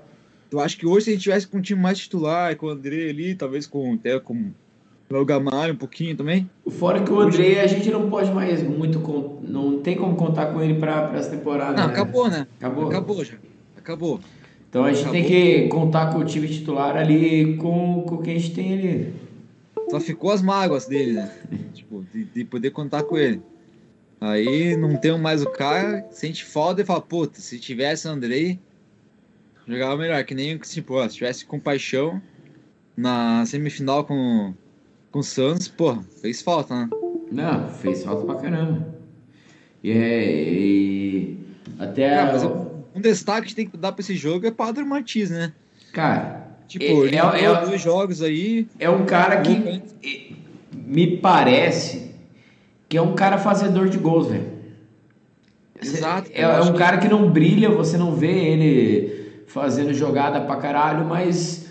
Eu 0.51 0.61
acho 0.61 0.79
que 0.79 0.87
hoje, 0.87 1.05
se 1.05 1.11
a 1.11 1.13
gente 1.15 1.23
tivesse 1.23 1.47
com 1.47 1.59
um 1.59 1.61
time 1.61 1.81
mais 1.81 1.99
titular, 1.99 2.55
com 2.57 2.67
o 2.67 2.71
André 2.71 3.11
ali, 3.11 3.35
talvez 3.35 3.67
com 3.67 3.95
até 3.95 4.19
com 4.21 4.53
o 5.21 5.25
Gamalho 5.25 5.75
um 5.75 5.76
pouquinho 5.76 6.16
também. 6.16 6.49
Fora 6.71 7.02
que 7.02 7.12
o 7.12 7.21
André, 7.21 7.61
a 7.61 7.66
gente 7.66 7.90
não 7.90 8.09
pode 8.09 8.33
mais 8.33 8.62
muito. 8.62 8.99
Não 9.42 9.80
tem 9.80 9.97
como 9.97 10.16
contar 10.16 10.47
com 10.47 10.62
ele 10.62 10.75
para 10.75 11.12
essa 11.14 11.30
temporada. 11.30 11.73
Não, 11.73 11.87
né? 11.87 11.92
acabou, 11.92 12.28
né? 12.28 12.47
Acabou. 12.59 12.88
Acabou 12.88 13.25
já. 13.25 13.35
Acabou. 13.76 14.21
Então 14.68 14.85
a 14.85 14.92
gente 14.92 15.02
acabou. 15.02 15.21
tem 15.21 15.25
que 15.25 15.68
contar 15.68 16.12
com 16.12 16.18
o 16.18 16.25
time 16.25 16.49
titular 16.49 16.97
ali, 16.97 17.56
com, 17.56 18.02
com 18.09 18.16
o 18.16 18.23
que 18.23 18.30
a 18.30 18.35
gente 18.35 18.54
tem 18.54 18.73
ali. 18.73 19.14
Só 19.88 20.00
ficou 20.00 20.33
as 20.33 20.42
mágoas 20.42 20.87
dele, 20.87 21.12
né? 21.12 21.30
tipo, 21.75 22.04
de, 22.12 22.25
de, 22.25 22.44
poder 22.44 22.71
contar 22.71 23.02
com 23.04 23.16
ele. 23.16 23.40
Aí 24.21 24.76
não 24.76 24.97
tem 24.97 25.16
mais 25.18 25.42
o 25.42 25.50
cara, 25.50 26.06
sente 26.11 26.44
falta 26.44 26.80
e 26.80 26.85
fala, 26.85 27.00
puta, 27.00 27.40
se 27.40 27.59
tivesse 27.59 28.09
o 28.09 28.11
Andrei, 28.11 28.59
jogava 29.68 29.97
melhor. 29.97 30.25
Que 30.25 30.35
nem 30.35 30.56
tipo, 30.59 31.00
se 31.09 31.14
tivesse 31.14 31.44
compaixão 31.44 32.21
na 32.97 33.44
semifinal 33.47 34.04
com 34.04 34.54
com 35.14 35.21
o 35.21 35.23
Santos, 35.23 35.68
pô, 35.68 35.97
fez 36.21 36.42
falta, 36.42 36.75
né? 36.75 36.90
Não, 37.30 37.68
fez 37.68 38.02
falta 38.02 38.26
pra 38.26 38.35
caramba. 38.35 38.85
E, 39.80 39.92
é, 39.92 40.25
e 40.25 41.38
até. 41.78 42.16
Cara, 42.16 42.44
a... 42.44 42.99
um 42.99 43.00
destaque 43.00 43.47
que 43.47 43.54
tem 43.54 43.68
que 43.68 43.76
dar 43.76 43.92
pra 43.92 44.00
esse 44.00 44.16
jogo 44.16 44.44
é 44.44 44.50
Padre 44.50 44.83
Martins, 44.83 45.30
né? 45.30 45.52
Cara. 45.92 46.49
Tipo, 46.66 47.06
é, 47.06 47.14
é, 47.14 47.44
é 47.44 47.64
dois 47.64 47.80
jogos 47.80 48.23
aí. 48.23 48.66
É 48.76 48.90
um 48.90 49.06
cara 49.06 49.40
que 49.42 49.85
me 50.73 51.18
parece 51.18 52.11
que 52.88 52.97
é 52.97 53.02
um 53.02 53.14
cara 53.14 53.38
fazedor 53.38 53.88
de 53.88 53.99
gols, 53.99 54.26
velho. 54.26 54.52
Exato. 55.80 56.28
É, 56.35 56.42
é 56.42 56.61
um 56.61 56.75
cara 56.75 56.99
que 56.99 57.06
não 57.06 57.30
brilha, 57.30 57.71
você 57.71 57.97
não 57.97 58.16
vê 58.16 58.33
ele 58.33 59.44
fazendo 59.47 59.94
jogada 59.94 60.40
pra 60.40 60.56
caralho, 60.56 61.04
mas. 61.04 61.63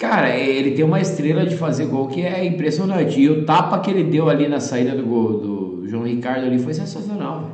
Cara, 0.00 0.34
ele 0.34 0.70
tem 0.70 0.82
uma 0.82 0.98
estrela 0.98 1.44
de 1.44 1.58
fazer 1.58 1.84
gol 1.84 2.08
que 2.08 2.22
é 2.22 2.42
impressionante. 2.42 3.20
E 3.20 3.28
o 3.28 3.44
tapa 3.44 3.78
que 3.80 3.90
ele 3.90 4.02
deu 4.02 4.30
ali 4.30 4.48
na 4.48 4.58
saída 4.58 4.96
do 4.96 5.04
gol 5.04 5.38
do 5.38 5.86
João 5.86 6.04
Ricardo 6.04 6.46
ali 6.46 6.58
foi 6.58 6.72
sensacional, 6.72 7.42
velho. 7.42 7.52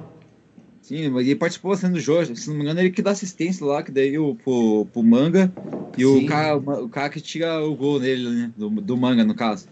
Sim, 0.81 1.09
mas 1.09 1.27
ele 1.27 1.35
participou 1.35 1.73
assim 1.73 1.91
do 1.91 1.99
jogo. 1.99 2.37
Se 2.37 2.49
não 2.49 2.55
me 2.55 2.63
engano, 2.63 2.79
ele 2.79 2.93
que 2.93 3.03
dá 3.03 3.11
assistência 3.11 3.67
lá, 3.67 3.83
que 3.83 3.91
daí 3.91 4.17
o, 4.17 4.37
pro, 4.37 4.87
pro 4.93 5.03
manga. 5.03 5.53
E 5.99 6.07
o 6.07 6.25
cara, 6.27 6.57
o 6.57 6.89
cara 6.89 7.09
que 7.09 7.21
tira 7.21 7.67
o 7.67 7.75
gol 7.75 7.99
nele, 7.99 8.29
né? 8.29 8.53
Do, 8.57 8.71
do 8.71 8.97
manga, 8.97 9.25
no 9.25 9.35
caso. 9.35 9.67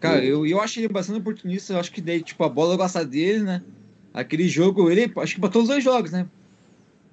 Cara, 0.00 0.24
eu, 0.24 0.44
eu 0.44 0.60
acho 0.60 0.80
ele 0.80 0.88
bastante 0.88 1.20
oportunista. 1.20 1.74
Eu 1.74 1.78
acho 1.78 1.92
que 1.92 2.00
daí, 2.00 2.20
tipo, 2.20 2.42
a 2.42 2.48
bola 2.48 2.76
gosta 2.76 3.04
dele, 3.04 3.44
né? 3.44 3.62
Aquele 4.12 4.48
jogo, 4.48 4.90
ele 4.90 5.12
acho 5.18 5.36
que 5.36 5.40
para 5.40 5.48
todos 5.48 5.68
os 5.68 5.74
dois 5.74 5.84
jogos, 5.84 6.10
né? 6.10 6.26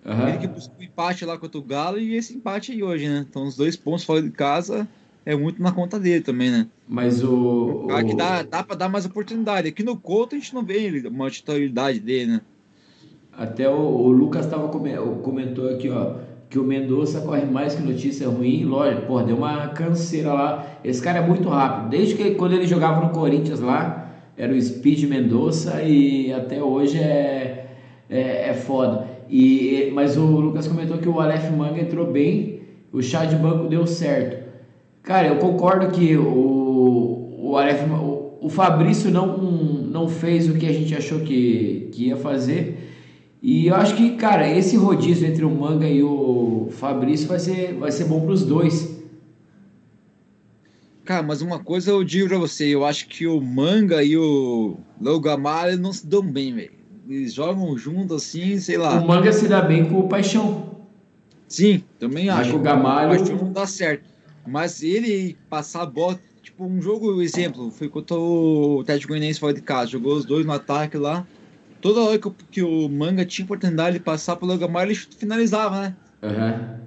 Uhum. 0.05 0.27
Ele 0.27 0.37
que 0.39 0.47
buscou 0.47 0.79
o 0.79 0.83
empate 0.83 1.25
lá 1.25 1.37
contra 1.37 1.59
o 1.59 1.63
Galo 1.63 1.99
e 1.99 2.15
esse 2.15 2.35
empate 2.35 2.71
aí 2.71 2.83
hoje, 2.83 3.07
né? 3.07 3.25
Então 3.29 3.45
os 3.45 3.55
dois 3.55 3.75
pontos 3.75 4.03
fora 4.03 4.21
de 4.21 4.31
casa 4.31 4.87
é 5.25 5.35
muito 5.35 5.61
na 5.61 5.71
conta 5.71 5.99
dele 5.99 6.21
também, 6.21 6.49
né? 6.49 6.67
Mas 6.87 7.23
o. 7.23 7.83
o 7.83 7.87
cara 7.87 8.03
que 8.03 8.15
dá, 8.15 8.43
dá 8.43 8.63
pra 8.63 8.75
dar 8.75 8.89
mais 8.89 9.05
oportunidade. 9.05 9.67
Aqui 9.67 9.83
no 9.83 9.95
Couto 9.95 10.35
a 10.35 10.39
gente 10.39 10.53
não 10.53 10.63
vê 10.63 10.83
ele, 10.83 11.07
uma 11.07 11.29
titularidade 11.29 11.99
dele, 11.99 12.31
né? 12.33 12.41
Até 13.31 13.69
o, 13.69 13.73
o 13.73 14.11
Lucas 14.11 14.47
tava, 14.47 14.67
comentou 14.67 15.69
aqui, 15.69 15.89
ó, 15.89 16.15
que 16.49 16.59
o 16.59 16.63
Mendonça 16.63 17.21
corre 17.21 17.45
mais 17.45 17.75
que 17.75 17.81
notícia 17.81 18.27
ruim. 18.27 18.65
Lógico, 18.65 19.07
pô, 19.07 19.21
deu 19.21 19.37
uma 19.37 19.67
canseira 19.69 20.33
lá. 20.33 20.67
Esse 20.83 21.01
cara 21.01 21.19
é 21.19 21.27
muito 21.27 21.47
rápido. 21.47 21.89
Desde 21.89 22.15
que 22.15 22.31
quando 22.31 22.53
ele 22.53 22.67
jogava 22.67 23.05
no 23.05 23.13
Corinthians 23.13 23.59
lá, 23.59 24.11
era 24.35 24.51
o 24.51 24.59
Speed 24.59 25.03
Mendonça 25.03 25.81
e 25.83 26.33
até 26.33 26.61
hoje 26.61 26.97
é, 26.97 27.77
é, 28.09 28.49
é 28.49 28.53
foda. 28.53 29.07
E, 29.31 29.89
mas 29.93 30.17
o 30.17 30.25
Lucas 30.25 30.67
comentou 30.67 30.97
que 30.97 31.07
o 31.07 31.21
Aleph 31.21 31.49
Manga 31.51 31.79
entrou 31.79 32.11
bem, 32.11 32.59
o 32.91 33.01
chá 33.01 33.23
de 33.23 33.37
banco 33.37 33.69
deu 33.69 33.87
certo. 33.87 34.45
Cara, 35.01 35.29
eu 35.29 35.37
concordo 35.37 35.89
que 35.91 36.17
o, 36.17 37.37
o 37.39 37.57
Aleph, 37.57 37.89
o, 37.89 38.37
o 38.41 38.49
Fabrício 38.49 39.09
não, 39.09 39.37
não 39.37 40.09
fez 40.09 40.49
o 40.49 40.55
que 40.55 40.65
a 40.65 40.73
gente 40.73 40.93
achou 40.93 41.21
que, 41.21 41.89
que 41.93 42.07
ia 42.07 42.17
fazer. 42.17 42.89
E 43.41 43.67
eu 43.67 43.75
acho 43.75 43.95
que, 43.95 44.17
cara, 44.17 44.47
esse 44.47 44.75
rodízio 44.75 45.25
entre 45.25 45.45
o 45.45 45.49
Manga 45.49 45.87
e 45.87 46.03
o 46.03 46.67
Fabrício 46.71 47.27
vai 47.27 47.39
ser, 47.39 47.73
vai 47.73 47.91
ser 47.91 48.03
bom 48.05 48.21
para 48.21 48.33
os 48.33 48.43
dois. 48.43 49.01
Cara, 51.05 51.23
mas 51.23 51.41
uma 51.41 51.57
coisa 51.57 51.89
eu 51.89 52.03
digo 52.03 52.27
pra 52.27 52.37
você, 52.37 52.65
eu 52.65 52.85
acho 52.85 53.07
que 53.07 53.25
o 53.25 53.39
Manga 53.41 54.03
e 54.03 54.17
o 54.17 54.77
Logamara 54.99 55.75
não 55.77 55.91
se 55.91 56.05
dão 56.05 56.21
bem, 56.21 56.53
velho. 56.53 56.80
Eles 57.11 57.33
jogam 57.33 57.77
juntos 57.77 58.23
assim, 58.23 58.57
sei 58.59 58.77
lá. 58.77 58.99
O 58.99 59.05
Manga 59.05 59.33
se 59.33 59.47
dá 59.47 59.61
bem 59.61 59.85
com 59.85 59.99
o 59.99 60.07
Paixão. 60.07 60.77
Sim, 61.47 61.83
também 61.99 62.27
mas 62.27 62.47
acho. 62.47 62.55
o 62.55 62.59
Gamalho... 62.59 63.13
O 63.13 63.17
Paixão 63.17 63.37
não 63.37 63.51
dá 63.51 63.67
certo. 63.67 64.09
Mas 64.47 64.81
ele 64.81 65.37
passar 65.49 65.81
a 65.81 65.85
bola, 65.85 66.17
tipo, 66.41 66.65
um 66.65 66.81
jogo, 66.81 67.21
exemplo, 67.21 67.69
foi 67.69 67.89
contra 67.89 68.17
o 68.17 68.79
Atlético 68.81 69.09
Goianiense 69.09 69.39
fora 69.39 69.53
de 69.53 69.61
casa, 69.61 69.91
jogou 69.91 70.15
os 70.15 70.25
dois 70.25 70.45
no 70.45 70.53
ataque 70.53 70.97
lá, 70.97 71.27
toda 71.81 72.01
hora 72.01 72.17
que, 72.17 72.31
que 72.49 72.63
o 72.63 72.87
manga 72.87 73.25
tinha 73.25 73.43
oportunidade 73.43 73.97
de 73.97 74.03
passar 74.03 74.37
pelo 74.37 74.57
Gamar, 74.57 74.85
ele 74.85 74.95
finalizava, 74.95 75.81
né? 75.81 75.95
Uhum. 76.23 76.81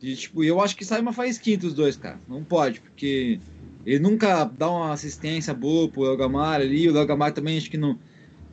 E, 0.00 0.14
tipo, 0.14 0.44
eu 0.44 0.60
acho 0.60 0.76
que 0.76 0.84
sai 0.84 1.00
uma 1.00 1.12
faísquinha 1.12 1.58
dos 1.58 1.74
dois, 1.74 1.96
cara. 1.96 2.18
Não 2.28 2.44
pode, 2.44 2.80
porque 2.80 3.40
ele 3.84 3.98
nunca 3.98 4.44
dá 4.44 4.70
uma 4.70 4.92
assistência 4.92 5.52
boa 5.52 5.88
pro 5.88 6.04
Elgamar 6.04 6.60
ali. 6.60 6.88
O 6.88 6.96
Elgamar 6.96 7.32
também 7.32 7.56
acho 7.56 7.70
que 7.70 7.76
não 7.76 7.98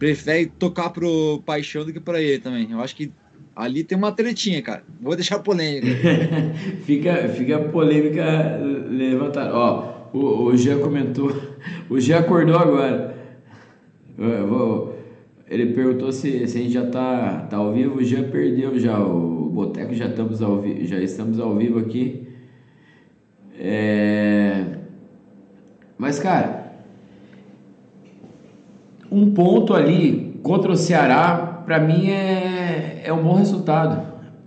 prefere 0.03 0.47
tocar 0.59 0.89
pro 0.89 1.41
Paixão 1.45 1.85
do 1.85 1.93
que 1.93 1.99
para 1.99 2.21
ele 2.21 2.37
também. 2.37 2.69
Eu 2.69 2.81
acho 2.81 2.93
que 2.93 3.09
ali 3.55 3.85
tem 3.85 3.97
uma 3.97 4.11
tretinha, 4.11 4.61
cara. 4.61 4.83
Vou 4.99 5.15
deixar 5.15 5.39
polêmica. 5.39 5.87
fica, 6.83 7.29
fica 7.29 7.57
polêmica 7.59 8.59
levantada. 8.89 9.55
Ó, 9.55 10.09
o, 10.11 10.43
o 10.43 10.57
Jean 10.57 10.79
comentou. 10.79 11.31
O 11.89 12.01
Jean 12.01 12.19
acordou 12.19 12.57
agora. 12.57 13.15
Vou, 14.17 14.99
ele 15.49 15.67
perguntou 15.67 16.11
se, 16.11 16.45
se 16.49 16.57
a 16.57 16.61
gente 16.61 16.73
já 16.73 16.85
tá, 16.85 17.47
tá 17.49 17.55
ao 17.55 17.71
vivo, 17.71 18.03
já 18.03 18.21
perdeu 18.23 18.77
já 18.77 18.99
o 18.99 19.49
Boteco, 19.49 19.93
já 19.95 20.07
estamos 20.07 20.41
ao, 20.41 20.59
vi, 20.59 20.85
já 20.85 20.99
estamos 20.99 21.39
ao 21.39 21.55
vivo 21.55 21.79
aqui. 21.79 22.27
É... 23.57 24.65
Mas, 25.97 26.19
cara, 26.19 26.62
um 29.13 29.31
ponto 29.31 29.73
ali 29.73 30.39
contra 30.41 30.71
o 30.71 30.75
Ceará, 30.75 31.61
para 31.65 31.79
mim 31.79 32.09
é, 32.09 33.03
é 33.05 33.13
um 33.13 33.21
bom 33.21 33.35
resultado. 33.35 34.01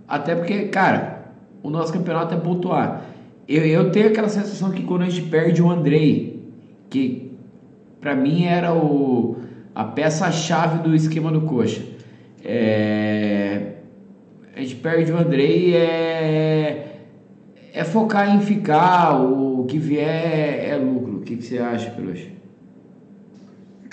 Até 0.09 0.35
porque, 0.35 0.67
cara, 0.67 1.31
o 1.63 1.71
nosso 1.71 1.93
campeonato 1.93 2.35
é 2.35 2.37
pontuar. 2.37 3.03
Eu, 3.49 3.65
eu 3.65 3.91
tenho 3.91 4.09
aquela 4.09 4.29
sensação 4.29 4.71
que 4.73 4.83
quando 4.83 5.03
a 5.03 5.09
gente 5.09 5.29
perde 5.29 5.63
o 5.63 5.71
Andrei, 5.71 6.43
que 6.91 7.33
para 8.01 8.15
mim 8.15 8.45
era 8.45 8.75
o 8.75 9.37
a 9.75 9.85
peça-chave 9.85 10.83
do 10.83 10.95
esquema 10.95 11.31
do 11.31 11.43
Coxa. 11.43 11.83
É, 12.43 13.73
a 14.57 14.61
gente 14.61 14.77
perde 14.77 15.13
o 15.13 15.19
Andrei 15.19 15.77
é, 15.77 17.03
é 17.75 17.85
focar 17.85 18.35
em 18.35 18.41
ficar, 18.41 19.21
o 19.21 19.67
que 19.67 19.79
vier 19.79 20.65
é 20.67 20.77
lucro. 20.77 21.19
O 21.19 21.21
que, 21.21 21.37
que 21.37 21.45
você 21.45 21.59
acha, 21.59 21.91
Peluche? 21.91 22.33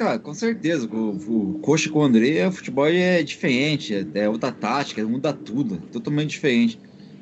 Cara, 0.03 0.19
com 0.19 0.33
certeza. 0.33 0.85
O, 0.91 1.55
o 1.55 1.59
com 1.61 1.99
o 1.99 2.03
André, 2.03 2.45
o 2.45 2.51
futebol 2.51 2.85
é 2.87 3.23
diferente, 3.23 3.95
é, 3.95 4.05
é 4.15 4.27
outra 4.27 4.51
tática, 4.51 5.01
muda 5.05 5.31
tudo, 5.31 5.77
totalmente 5.93 6.31
diferente. 6.31 6.77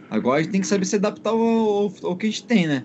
Agora 0.10 0.40
a 0.40 0.42
gente 0.42 0.52
tem 0.52 0.62
que 0.62 0.68
saber 0.68 0.86
se 0.86 0.96
adaptar 0.96 1.30
ao, 1.30 1.40
ao, 1.40 1.94
ao 2.02 2.18
que 2.18 2.26
a 2.26 2.30
gente 2.30 2.44
tem, 2.44 2.66
né? 2.66 2.84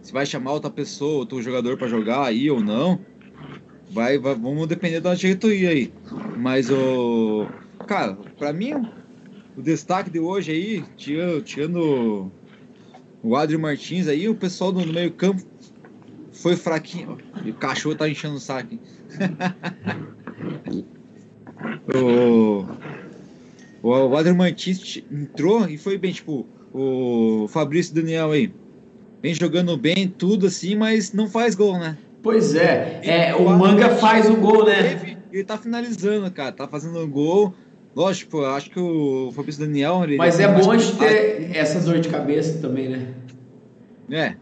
Se 0.00 0.10
vai 0.10 0.24
chamar 0.24 0.52
outra 0.52 0.70
pessoa, 0.70 1.18
outro 1.18 1.42
jogador 1.42 1.76
para 1.76 1.86
jogar 1.86 2.24
aí 2.24 2.50
ou 2.50 2.62
não 2.62 2.98
vai, 3.90 4.16
vai, 4.16 4.34
vamos 4.34 4.66
depender 4.66 5.00
da 5.00 5.14
diretoria 5.14 5.68
aí. 5.68 5.92
Mas 6.38 6.70
o. 6.70 7.46
Cara, 7.86 8.16
pra 8.38 8.54
mim, 8.54 8.72
o 9.54 9.60
destaque 9.60 10.08
de 10.08 10.18
hoje 10.18 10.50
aí, 10.50 10.84
tirando, 10.96 11.42
tirando 11.42 12.32
o 13.22 13.36
Adri 13.36 13.58
Martins 13.58 14.08
aí, 14.08 14.30
o 14.30 14.34
pessoal 14.34 14.72
do 14.72 14.90
meio 14.90 15.12
campo 15.12 15.42
foi 16.34 16.56
fraquinho. 16.56 17.16
E 17.44 17.50
o 17.50 17.54
cachorro 17.54 17.94
tá 17.94 18.08
enchendo 18.08 18.34
o 18.34 18.40
saco. 18.40 18.76
o, 21.94 22.66
o 23.82 24.34
Martins 24.34 25.02
entrou 25.10 25.68
e 25.68 25.78
foi 25.78 25.96
bem, 25.96 26.12
tipo, 26.12 26.46
o 26.72 27.46
Fabrício 27.48 27.94
Daniel 27.94 28.32
aí. 28.32 28.52
Vem 29.22 29.34
jogando 29.34 29.76
bem, 29.76 30.08
tudo 30.08 30.48
assim, 30.48 30.74
mas 30.74 31.12
não 31.12 31.28
faz 31.28 31.54
gol, 31.54 31.78
né? 31.78 31.96
Pois 32.22 32.54
é, 32.54 33.00
é 33.02 33.34
o 33.34 33.48
Manga 33.48 33.96
faz 33.96 34.28
o 34.28 34.36
gol, 34.36 34.66
né? 34.66 35.16
Ele 35.32 35.44
tá 35.44 35.56
finalizando, 35.56 36.30
cara, 36.30 36.52
tá 36.52 36.68
fazendo 36.68 36.98
o 36.98 37.08
gol. 37.08 37.54
Lógico, 37.94 38.38
eu 38.38 38.46
acho 38.46 38.70
que 38.70 38.78
o 38.78 39.30
Fabrício 39.32 39.64
Daniel. 39.64 40.02
Mas 40.18 40.40
é 40.40 40.48
bom 40.48 40.70
a 40.70 40.78
gente 40.78 40.98
ter 40.98 41.56
essa 41.56 41.80
dor 41.80 42.00
de 42.00 42.08
cabeça 42.08 42.58
também, 42.60 42.88
né? 42.88 43.14
É, 44.10 44.34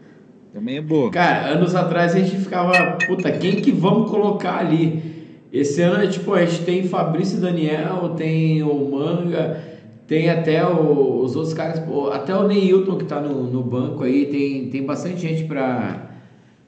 também 0.53 0.77
é 0.77 0.81
boa. 0.81 1.09
Cara, 1.09 1.47
anos 1.47 1.73
atrás 1.73 2.15
a 2.15 2.19
gente 2.19 2.37
ficava, 2.37 2.71
puta, 3.07 3.31
quem 3.31 3.59
que 3.59 3.71
vamos 3.71 4.11
colocar 4.11 4.59
ali? 4.59 5.11
Esse 5.51 5.81
ano, 5.81 6.07
tipo, 6.09 6.33
a 6.33 6.45
gente 6.45 6.63
tem 6.63 6.87
Fabrício 6.87 7.41
Daniel, 7.41 8.13
tem 8.15 8.61
o 8.61 8.91
Manga, 8.91 9.63
tem 10.07 10.29
até 10.29 10.63
o, 10.65 11.21
os 11.21 11.35
outros 11.35 11.55
caras, 11.55 11.81
até 12.13 12.35
o 12.35 12.47
Neilton 12.47 12.97
que 12.97 13.05
tá 13.05 13.19
no, 13.19 13.43
no 13.45 13.63
banco 13.63 14.03
aí, 14.03 14.27
tem, 14.27 14.69
tem 14.69 14.85
bastante 14.85 15.19
gente 15.19 15.45
pra 15.45 16.11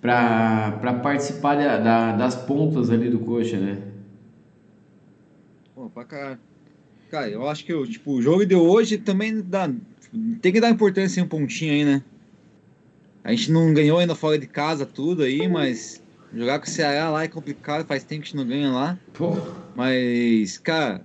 para 0.01 1.00
participar 1.01 1.56
da, 1.56 1.80
da, 1.80 2.12
das 2.15 2.36
pontas 2.36 2.92
ali 2.92 3.10
do 3.10 3.18
coxa, 3.20 3.58
né? 3.58 3.80
Pô, 5.74 5.89
pra 5.89 6.06
cá. 6.06 6.38
Cara, 7.10 7.27
eu 7.27 7.48
acho 7.48 7.65
que 7.65 7.74
o, 7.74 7.88
tipo, 7.88 8.12
o 8.12 8.22
jogo 8.22 8.46
de 8.46 8.54
hoje 8.54 9.00
também 9.00 9.42
dá, 9.42 9.68
tem 10.44 10.54
que 10.54 10.62
dar 10.62 10.70
importância 10.70 11.20
em 11.20 11.24
um 11.24 11.27
pontinho 11.27 11.74
aí, 11.74 11.84
né? 11.84 12.04
A 13.25 13.32
gente 13.32 13.51
não 13.51 13.74
ganhou 13.74 13.98
ainda 13.98 14.13
fora 14.13 14.38
de 14.38 14.46
casa 14.46 14.86
tudo 14.86 15.24
aí, 15.24 15.48
mas 15.48 16.00
jogar 16.32 16.60
com 16.60 16.67
o 16.67 16.70
Ceará 16.70 17.10
lá 17.10 17.24
é 17.24 17.27
complicado, 17.27 17.84
faz 17.84 18.03
tempo 18.03 18.22
que 18.22 18.27
a 18.27 18.29
gente 18.29 18.38
não 18.38 18.46
ganha 18.46 18.72
lá. 18.72 19.00
Pô. 19.13 19.36
Mas, 19.75 20.60
cara, 20.60 21.01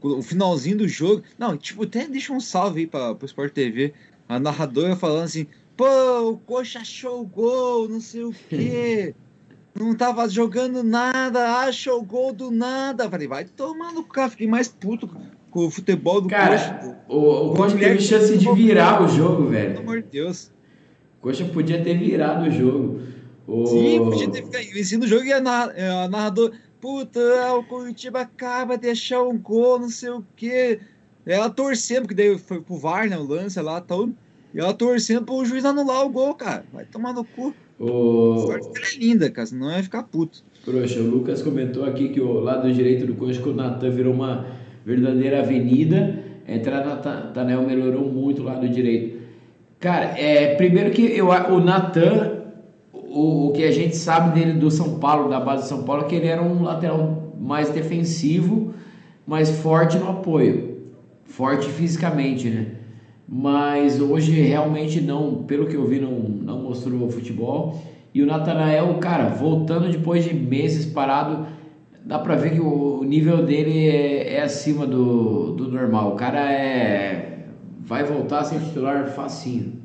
o 0.00 0.22
finalzinho 0.22 0.78
do 0.78 0.86
jogo. 0.86 1.24
Não, 1.36 1.56
tipo, 1.56 1.82
até 1.82 2.06
deixa 2.06 2.32
um 2.32 2.38
salve 2.38 2.82
aí 2.82 2.86
pra, 2.86 3.16
pro 3.16 3.26
Sport 3.26 3.52
TV. 3.52 3.92
A 4.28 4.38
narradora 4.38 4.94
falando 4.94 5.24
assim: 5.24 5.48
Pô, 5.76 6.30
o 6.30 6.38
Coxa 6.38 6.78
achou 6.78 7.22
o 7.22 7.26
gol, 7.26 7.88
não 7.88 8.00
sei 8.00 8.22
o 8.22 8.32
quê. 8.48 9.12
Não 9.76 9.92
tava 9.92 10.28
jogando 10.28 10.84
nada, 10.84 11.58
achou 11.62 11.98
o 11.98 12.04
gol 12.04 12.32
do 12.32 12.48
nada. 12.48 13.10
Falei, 13.10 13.26
vai 13.26 13.44
tomar 13.44 13.92
no 13.92 14.04
carro. 14.04 14.30
Fiquei 14.30 14.46
mais 14.46 14.68
puto 14.68 15.10
com 15.50 15.66
o 15.66 15.68
futebol 15.68 16.20
do 16.20 16.28
Cara, 16.28 16.56
Coxa. 16.56 16.96
O, 17.08 17.50
o 17.50 17.54
Coxa 17.54 17.76
teve 17.76 18.00
chance 18.00 18.38
de 18.38 18.52
virar 18.52 19.02
o 19.02 19.08
jogo, 19.08 19.48
velho. 19.48 19.72
Pelo 19.72 19.80
amor 19.80 20.00
de 20.00 20.08
Deus. 20.10 20.53
Coxa 21.24 21.42
podia 21.46 21.82
ter 21.82 21.96
virado 21.96 22.46
o 22.46 22.50
jogo. 22.50 23.00
Sim, 23.66 23.98
podia 23.98 24.30
ter 24.30 24.44
ficado 24.44 24.74
vencido 24.74 25.06
o 25.06 25.08
jogo 25.08 25.24
e 25.24 25.32
a, 25.32 25.40
narrador. 25.40 26.52
puta, 26.78 27.18
o 27.54 27.64
Curitiba 27.64 28.20
acaba 28.20 28.76
de 28.76 28.82
deixar 28.82 29.22
um 29.22 29.38
gol, 29.38 29.80
não 29.80 29.88
sei 29.88 30.10
o 30.10 30.22
quê. 30.36 30.80
Ela 31.24 31.48
torcendo, 31.48 32.02
porque 32.02 32.14
daí 32.14 32.36
foi 32.36 32.60
pro 32.60 32.76
VAR, 32.76 33.08
né, 33.08 33.16
o 33.16 33.26
lance 33.26 33.58
lá, 33.58 33.80
tal. 33.80 34.10
E 34.52 34.60
ela 34.60 34.74
torcendo 34.74 35.24
pro 35.24 35.42
juiz 35.46 35.64
anular 35.64 36.04
o 36.04 36.10
gol, 36.10 36.34
cara. 36.34 36.66
Vai 36.70 36.84
tomar 36.84 37.14
no 37.14 37.24
cu. 37.24 37.54
O... 37.80 38.40
Sorte 38.40 38.96
é 38.96 38.98
linda, 38.98 39.30
cara, 39.30 39.46
senão 39.46 39.72
ia 39.74 39.82
ficar 39.82 40.02
puto. 40.02 40.44
Poxa, 40.62 41.00
o 41.00 41.08
Lucas 41.08 41.40
comentou 41.40 41.86
aqui 41.86 42.10
que 42.10 42.20
o 42.20 42.34
lado 42.34 42.70
direito 42.70 43.06
do 43.06 43.14
coxa, 43.14 43.40
que 43.40 43.48
o 43.48 43.54
Natan 43.54 43.88
virou 43.88 44.12
uma 44.12 44.46
verdadeira 44.84 45.40
avenida. 45.40 46.22
A 46.46 46.54
entrada 46.54 46.96
do 46.96 47.08
Natanel 47.08 47.62
melhorou 47.62 48.12
muito 48.12 48.42
o 48.42 48.44
lado 48.44 48.68
direito. 48.68 49.13
Cara, 49.84 50.18
é, 50.18 50.54
primeiro 50.54 50.90
que 50.92 51.02
eu, 51.02 51.28
o 51.28 51.60
Natan, 51.60 52.38
o, 52.90 53.48
o 53.48 53.52
que 53.52 53.62
a 53.62 53.70
gente 53.70 53.94
sabe 53.94 54.32
dele 54.32 54.58
do 54.58 54.70
São 54.70 54.98
Paulo, 54.98 55.28
da 55.28 55.38
base 55.38 55.64
de 55.64 55.68
São 55.68 55.82
Paulo, 55.82 56.04
é 56.04 56.06
que 56.06 56.14
ele 56.14 56.26
era 56.26 56.42
um 56.42 56.62
lateral 56.62 57.34
mais 57.38 57.68
defensivo, 57.68 58.72
mais 59.26 59.50
forte 59.60 59.98
no 59.98 60.08
apoio. 60.08 60.78
Forte 61.26 61.68
fisicamente, 61.68 62.48
né? 62.48 62.66
Mas 63.28 64.00
hoje 64.00 64.32
realmente 64.40 65.02
não, 65.02 65.44
pelo 65.44 65.66
que 65.66 65.74
eu 65.74 65.86
vi, 65.86 66.00
não, 66.00 66.12
não 66.12 66.62
mostrou 66.62 67.10
futebol. 67.10 67.78
E 68.14 68.22
o 68.22 68.26
Natanael, 68.26 68.94
cara, 68.94 69.28
voltando 69.28 69.90
depois 69.90 70.24
de 70.24 70.32
meses 70.32 70.86
parado, 70.86 71.46
dá 72.02 72.18
pra 72.18 72.36
ver 72.36 72.54
que 72.54 72.60
o 72.60 73.04
nível 73.04 73.44
dele 73.44 73.86
é, 73.86 74.36
é 74.36 74.42
acima 74.42 74.86
do, 74.86 75.52
do 75.52 75.68
normal. 75.68 76.14
O 76.14 76.16
cara 76.16 76.50
é. 76.50 77.23
Vai 77.84 78.04
voltar 78.04 78.40
a 78.40 78.44
ser 78.44 78.60
titular 78.60 79.08
facinho. 79.12 79.84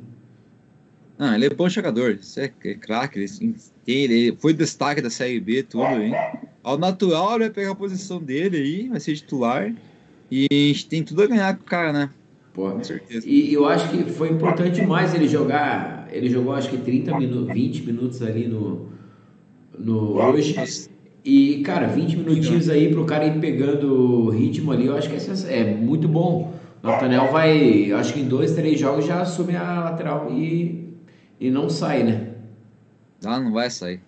Ah, 1.18 1.34
ele 1.34 1.46
é 1.46 1.50
bom 1.50 1.68
jogador, 1.68 2.16
você 2.16 2.50
é 2.64 2.74
craque, 2.74 3.18
ele, 3.18 3.54
ele 3.86 4.36
foi 4.38 4.54
destaque 4.54 5.02
da 5.02 5.10
Série 5.10 5.38
B, 5.38 5.62
tudo, 5.62 5.84
hein? 5.84 6.14
Ao 6.62 6.78
natural, 6.78 7.32
ele 7.32 7.44
vai 7.44 7.50
pegar 7.50 7.72
a 7.72 7.74
posição 7.74 8.18
dele 8.22 8.56
aí, 8.56 8.88
vai 8.88 9.00
ser 9.00 9.14
titular. 9.14 9.70
E 10.30 10.46
a 10.50 10.54
gente 10.54 10.88
tem 10.88 11.02
tudo 11.02 11.22
a 11.22 11.26
ganhar 11.26 11.54
com 11.56 11.62
o 11.62 11.66
cara, 11.66 11.92
né? 11.92 12.10
Pô, 12.54 12.70
com 12.70 12.82
certeza. 12.82 13.28
E 13.28 13.52
eu 13.52 13.66
acho 13.66 13.90
que 13.90 14.04
foi 14.10 14.30
importante 14.30 14.80
mais 14.80 15.12
ele 15.14 15.28
jogar. 15.28 16.08
Ele 16.10 16.30
jogou 16.30 16.54
acho 16.54 16.70
que 16.70 16.78
30 16.78 17.18
minutos, 17.18 17.52
20 17.52 17.82
minutos 17.82 18.22
ali 18.22 18.48
no, 18.48 18.88
no 19.78 20.16
hoje. 20.16 20.88
E, 21.22 21.60
cara, 21.62 21.86
20 21.86 22.16
minutinhos 22.16 22.70
aí 22.70 22.90
pro 22.90 23.04
cara 23.04 23.26
ir 23.26 23.38
pegando 23.40 24.30
ritmo 24.30 24.72
ali, 24.72 24.86
eu 24.86 24.96
acho 24.96 25.10
que 25.10 25.16
é, 25.16 25.60
é 25.60 25.74
muito 25.74 26.08
bom. 26.08 26.59
Natanel 26.82 27.30
vai, 27.30 27.92
acho 27.92 28.14
que 28.14 28.20
em 28.20 28.28
dois, 28.28 28.54
três 28.54 28.80
jogos 28.80 29.06
já 29.06 29.20
assume 29.20 29.54
a 29.54 29.80
lateral 29.80 30.30
e, 30.32 30.94
e 31.38 31.50
não 31.50 31.68
sai, 31.68 32.02
né? 32.02 32.28
Ah, 33.24 33.38
não 33.38 33.52
vai 33.52 33.70
sair. 33.70 34.00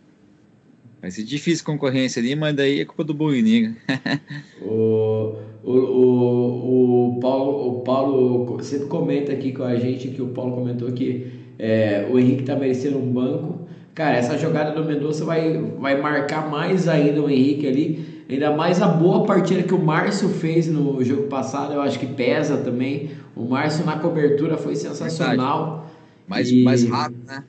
Vai 1.02 1.10
ser 1.10 1.24
difícil 1.24 1.64
concorrência 1.64 2.20
ali, 2.20 2.34
mas 2.36 2.54
daí 2.54 2.80
é 2.80 2.84
culpa 2.84 3.04
do 3.04 3.12
Boiniga. 3.12 3.74
o, 4.62 5.34
o, 5.64 5.72
o, 5.72 7.16
o, 7.16 7.20
Paulo, 7.20 7.68
o 7.68 7.80
Paulo 7.80 8.62
sempre 8.62 8.86
comenta 8.86 9.32
aqui 9.32 9.52
com 9.52 9.64
a 9.64 9.74
gente 9.74 10.08
que 10.08 10.22
o 10.22 10.28
Paulo 10.28 10.54
comentou 10.54 10.90
que 10.92 11.26
é, 11.58 12.08
o 12.10 12.18
Henrique 12.18 12.44
tá 12.44 12.54
merecendo 12.56 12.98
um 12.98 13.12
banco. 13.12 13.66
Cara, 13.94 14.16
essa 14.16 14.38
jogada 14.38 14.70
do 14.70 14.88
Mendonça 14.88 15.24
vai, 15.24 15.58
vai 15.78 16.00
marcar 16.00 16.48
mais 16.48 16.88
ainda 16.88 17.20
o 17.20 17.28
Henrique 17.28 17.66
ali. 17.66 18.11
Ainda 18.32 18.50
mais 18.50 18.80
a 18.80 18.88
boa 18.88 19.26
partida 19.26 19.62
que 19.62 19.74
o 19.74 19.78
Márcio 19.78 20.28
fez 20.30 20.66
no 20.66 21.04
jogo 21.04 21.24
passado, 21.24 21.74
eu 21.74 21.82
acho 21.82 21.98
que 21.98 22.06
pesa 22.06 22.56
também. 22.56 23.10
O 23.36 23.44
Márcio 23.44 23.84
na 23.84 23.98
cobertura 23.98 24.56
foi 24.56 24.74
sensacional. 24.74 25.90
Mais, 26.26 26.50
e... 26.50 26.62
mais 26.62 26.88
rápido, 26.88 27.26
né? 27.26 27.44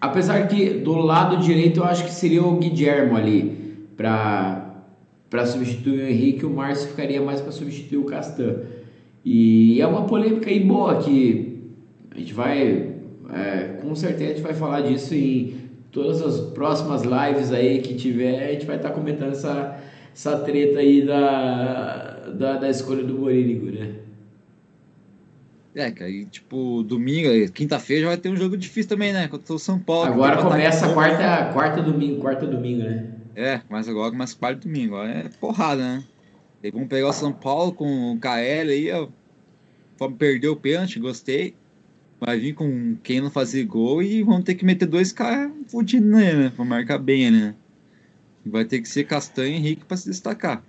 Apesar 0.00 0.48
que 0.48 0.70
do 0.70 0.96
lado 0.96 1.36
direito 1.36 1.80
eu 1.80 1.84
acho 1.84 2.04
que 2.04 2.12
seria 2.12 2.42
o 2.42 2.56
Guilhermo 2.58 3.16
ali 3.16 3.78
para 3.96 4.60
para 5.30 5.46
substituir 5.46 5.98
o 5.98 6.08
Henrique, 6.08 6.46
o 6.46 6.50
Márcio 6.50 6.88
ficaria 6.90 7.20
mais 7.20 7.40
para 7.40 7.50
substituir 7.50 7.98
o 7.98 8.04
Castan. 8.04 8.56
E 9.24 9.80
é 9.80 9.86
uma 9.86 10.02
polêmica 10.02 10.48
aí 10.48 10.60
boa 10.60 10.98
que 10.98 11.72
a 12.10 12.18
gente 12.18 12.32
vai, 12.32 12.92
é, 13.32 13.78
com 13.82 13.96
certeza 13.96 14.30
a 14.30 14.34
gente 14.34 14.42
vai 14.42 14.54
falar 14.54 14.82
disso 14.82 15.12
em 15.12 15.56
todas 15.90 16.22
as 16.22 16.40
próximas 16.52 17.02
lives 17.02 17.52
aí 17.52 17.80
que 17.80 17.94
tiver, 17.94 18.48
a 18.48 18.52
gente 18.52 18.64
vai 18.64 18.76
estar 18.76 18.90
tá 18.90 18.94
comentando 18.94 19.32
essa, 19.32 19.76
essa 20.14 20.38
treta 20.38 20.78
aí 20.78 21.04
da, 21.04 22.28
da, 22.28 22.56
da 22.58 22.70
escolha 22.70 23.02
do 23.02 23.18
Morínigo, 23.18 23.66
né? 23.66 23.96
É, 25.74 25.90
cara, 25.90 26.08
e 26.08 26.24
tipo, 26.26 26.84
domingo, 26.84 27.28
quinta-feira 27.50 28.02
já 28.02 28.08
vai 28.08 28.16
ter 28.16 28.28
um 28.28 28.36
jogo 28.36 28.56
difícil 28.56 28.88
também, 28.88 29.12
né? 29.12 29.26
Contra 29.26 29.52
o 29.52 29.58
São 29.58 29.76
Paulo. 29.76 30.06
Agora 30.06 30.40
começa 30.40 30.86
a 30.86 30.94
quarta, 30.94 31.52
quarta 31.52 31.82
domingo, 31.82 32.20
quarta 32.20 32.46
domingo, 32.46 32.84
né? 32.84 33.10
É, 33.34 33.60
mas 33.68 33.88
agora 33.88 34.12
começa 34.12 34.36
quarta 34.36 34.60
domingo. 34.60 34.94
Agora 34.94 35.10
é 35.10 35.28
porrada, 35.40 35.82
né? 35.82 36.04
E 36.62 36.70
vamos 36.70 36.86
pegar 36.86 37.08
o 37.08 37.12
São 37.12 37.32
Paulo 37.32 37.72
com 37.72 38.12
o 38.12 38.20
KL 38.20 38.70
aí, 38.70 38.90
ó. 38.92 39.08
Perdeu 40.16 40.52
o 40.52 40.56
pênalti, 40.56 41.00
gostei. 41.00 41.54
Vai 42.20 42.38
vir 42.38 42.54
com 42.54 42.96
quem 43.02 43.20
não 43.20 43.30
fazer 43.30 43.64
gol 43.64 44.00
e 44.00 44.22
vamos 44.22 44.44
ter 44.44 44.54
que 44.54 44.64
meter 44.64 44.86
dois 44.86 45.12
caras 45.12 45.50
fudidos 45.66 46.08
nele, 46.08 46.44
né? 46.44 46.52
Pra 46.54 46.64
marcar 46.64 46.98
bem 46.98 47.32
né? 47.32 47.54
Vai 48.46 48.64
ter 48.64 48.80
que 48.80 48.88
ser 48.88 49.04
Castanho 49.04 49.54
e 49.54 49.56
Henrique 49.56 49.84
pra 49.84 49.96
se 49.96 50.08
destacar. 50.08 50.62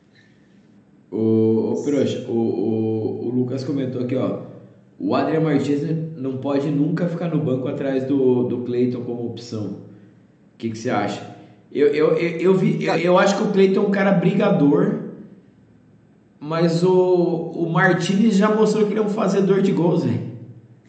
O, 1.12 1.18
o, 1.18 1.74
o, 1.74 2.32
o, 2.32 3.28
o 3.28 3.30
Lucas 3.30 3.64
comentou 3.64 4.02
aqui, 4.02 4.16
ó. 4.16 4.42
O 4.98 5.14
Adrian 5.14 5.42
Martins 5.42 5.82
não 6.18 6.38
pode 6.38 6.70
nunca 6.72 7.08
ficar 7.08 7.28
no 7.28 7.38
banco 7.38 7.68
atrás 7.68 8.06
do, 8.06 8.44
do 8.44 8.60
Cleiton 8.60 9.02
como 9.02 9.26
opção. 9.26 9.82
O 10.54 10.58
que, 10.58 10.70
que 10.70 10.78
você 10.78 10.90
acha? 10.90 11.36
Eu, 11.72 11.88
eu, 11.88 12.18
eu, 12.18 12.40
eu, 12.40 12.56
vi, 12.56 12.86
eu, 12.86 12.96
eu 12.96 13.20
acho 13.20 13.36
que 13.38 13.44
o 13.44 13.52
Cleiton 13.52 13.84
é 13.84 13.88
um 13.88 13.92
cara 13.92 14.14
brigador, 14.14 15.00
mas 16.40 16.84
o, 16.84 16.94
o 16.94 17.70
Martinez 17.70 18.38
já 18.38 18.54
mostrou 18.56 18.86
que 18.86 18.94
ele 18.94 19.00
é 19.00 19.04
um 19.04 19.10
fazedor 19.10 19.62
de 19.62 19.74
gols, 19.74 20.06
velho. 20.06 20.35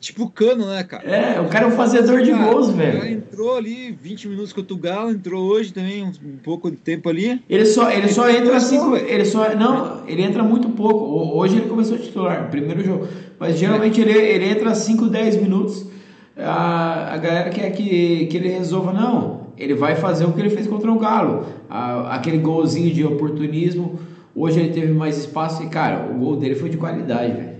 Tipo 0.00 0.24
o 0.24 0.30
Cano, 0.30 0.66
né, 0.66 0.84
cara? 0.84 1.04
É, 1.08 1.40
o 1.40 1.48
cara 1.48 1.64
é 1.64 1.68
um 1.68 1.72
fazedor 1.72 2.22
de 2.22 2.30
cara, 2.30 2.44
gols, 2.44 2.70
velho. 2.70 3.02
Ele 3.02 3.14
entrou 3.14 3.56
ali 3.56 3.92
20 3.92 4.28
minutos 4.28 4.52
contra 4.52 4.74
o 4.74 4.76
Galo, 4.76 5.10
entrou 5.10 5.42
hoje 5.44 5.72
também 5.72 6.04
um, 6.04 6.36
pouco 6.42 6.70
de 6.70 6.76
tempo 6.76 7.08
ali. 7.08 7.42
Ele 7.48 7.64
só, 7.64 7.90
ele, 7.90 8.02
ele 8.02 8.12
só 8.12 8.28
entra 8.28 8.60
cinco, 8.60 8.94
ele 8.94 9.24
só 9.24 9.54
não, 9.56 10.06
ele 10.06 10.22
entra 10.22 10.42
muito 10.42 10.68
pouco. 10.70 11.36
Hoje 11.36 11.56
ele 11.56 11.68
começou 11.68 11.96
a 11.96 11.98
titular, 11.98 12.50
primeiro 12.50 12.84
jogo. 12.84 13.08
Mas 13.38 13.58
geralmente 13.58 14.00
é. 14.00 14.04
ele, 14.04 14.18
ele 14.18 14.44
entra 14.50 14.74
5, 14.74 15.06
10 15.06 15.36
minutos. 15.42 15.86
A, 16.36 17.14
a 17.14 17.16
galera 17.16 17.50
quer 17.50 17.70
que, 17.70 18.26
que 18.26 18.36
ele 18.36 18.48
resolva, 18.48 18.92
não. 18.92 19.46
Ele 19.56 19.74
vai 19.74 19.96
fazer 19.96 20.26
o 20.26 20.32
que 20.32 20.40
ele 20.40 20.50
fez 20.50 20.66
contra 20.66 20.92
o 20.92 20.98
Galo. 20.98 21.46
A, 21.68 22.14
aquele 22.14 22.38
golzinho 22.38 22.92
de 22.92 23.04
oportunismo. 23.04 23.98
Hoje 24.34 24.60
ele 24.60 24.68
teve 24.68 24.92
mais 24.92 25.16
espaço 25.16 25.62
e, 25.62 25.68
cara, 25.68 26.10
o 26.10 26.18
gol 26.18 26.36
dele 26.36 26.54
foi 26.54 26.68
de 26.68 26.76
qualidade, 26.76 27.32
velho. 27.32 27.55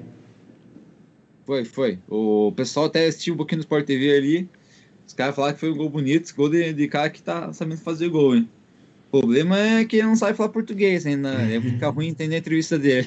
Foi, 1.46 1.64
foi. 1.64 1.98
O 2.09 2.52
pessoal 2.56 2.87
até 2.87 3.06
assistiu 3.06 3.35
um 3.35 3.37
pouquinho 3.37 3.59
no 3.59 3.62
Sport 3.62 3.87
TV 3.87 4.16
ali. 4.16 4.48
Os 5.06 5.14
caras 5.14 5.37
falaram 5.37 5.54
que 5.54 5.61
foi 5.61 5.70
um 5.70 5.76
gol 5.76 5.88
bonito, 5.88 6.35
gol 6.37 6.48
de, 6.48 6.72
de 6.72 6.88
cara 6.88 7.09
que 7.09 7.22
tá 7.22 7.52
sabendo 7.52 7.78
fazer 7.78 8.09
gol, 8.09 8.35
hein? 8.35 8.48
O 9.12 9.20
problema 9.20 9.56
é 9.56 9.85
que 9.85 9.96
ele 9.96 10.09
não 10.09 10.16
sabe 10.16 10.37
falar 10.37 10.48
português 10.48 11.06
ainda. 11.06 11.32
Ia 11.44 11.62
ficar 11.62 11.90
ruim 11.90 12.09
entender 12.09 12.35
a 12.35 12.38
entrevista 12.38 12.76
dele. 12.76 13.06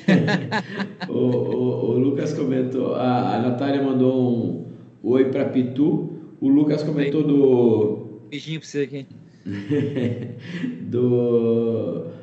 o, 1.10 1.13
o, 1.13 1.91
o, 1.91 1.97
Lucas 1.99 2.34
comentou, 2.34 2.95
a, 2.95 3.36
a 3.36 3.41
Natália 3.41 3.84
mandou 3.84 4.65
um 5.04 5.10
oi 5.10 5.25
pra 5.25 5.43
Pitu. 5.43 6.10
O 6.39 6.47
Lucas 6.47 6.82
comentou 6.82 7.21
do. 7.21 8.21
Beijinho 8.30 8.62
pra 8.62 8.69
você 8.69 8.82
aqui. 8.84 9.06
do 10.84 12.19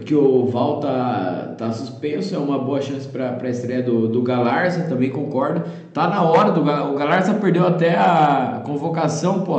que 0.00 0.14
o 0.14 0.46
Val 0.46 0.80
tá, 0.80 1.54
tá 1.58 1.72
suspenso, 1.72 2.34
é 2.34 2.38
uma 2.38 2.58
boa 2.58 2.80
chance 2.80 3.06
para 3.06 3.38
a 3.40 3.50
estreia 3.50 3.82
do, 3.82 4.08
do 4.08 4.22
Galarza, 4.22 4.84
também 4.88 5.10
concordo. 5.10 5.62
Tá 5.92 6.08
na 6.08 6.22
hora 6.22 6.50
do 6.50 6.60
o 6.60 6.94
Galarza 6.94 7.34
perdeu 7.34 7.66
até 7.66 7.94
a 7.96 8.62
convocação, 8.64 9.42
pô. 9.44 9.58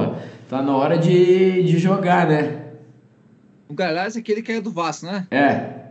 Tá 0.50 0.62
na 0.62 0.76
hora 0.76 0.98
de, 0.98 1.64
de 1.64 1.78
jogar, 1.78 2.28
né? 2.28 2.64
O 3.70 3.74
Galarza 3.74 4.20
é 4.20 4.22
aquele 4.22 4.42
que 4.42 4.52
é 4.52 4.62
do 4.62 4.72
Vasco, 4.72 5.06
né? 5.06 5.28
É. 5.32 5.84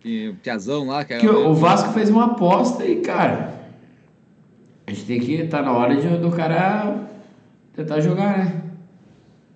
Que 0.00 0.28
o 0.28 0.34
Piazão 0.36 0.86
lá, 0.86 1.04
que, 1.04 1.16
que 1.18 1.26
o, 1.26 1.50
o 1.50 1.54
Vasco 1.54 1.92
fez 1.92 2.08
uma 2.08 2.26
aposta 2.26 2.84
e, 2.84 2.96
cara, 3.00 3.54
a 4.86 4.90
gente 4.90 5.04
tem 5.04 5.20
que 5.20 5.46
tá 5.48 5.60
na 5.60 5.72
hora 5.72 5.96
de, 5.96 6.08
do 6.18 6.30
cara 6.30 7.08
tentar 7.74 8.00
jogar, 8.00 8.38
né? 8.38 8.62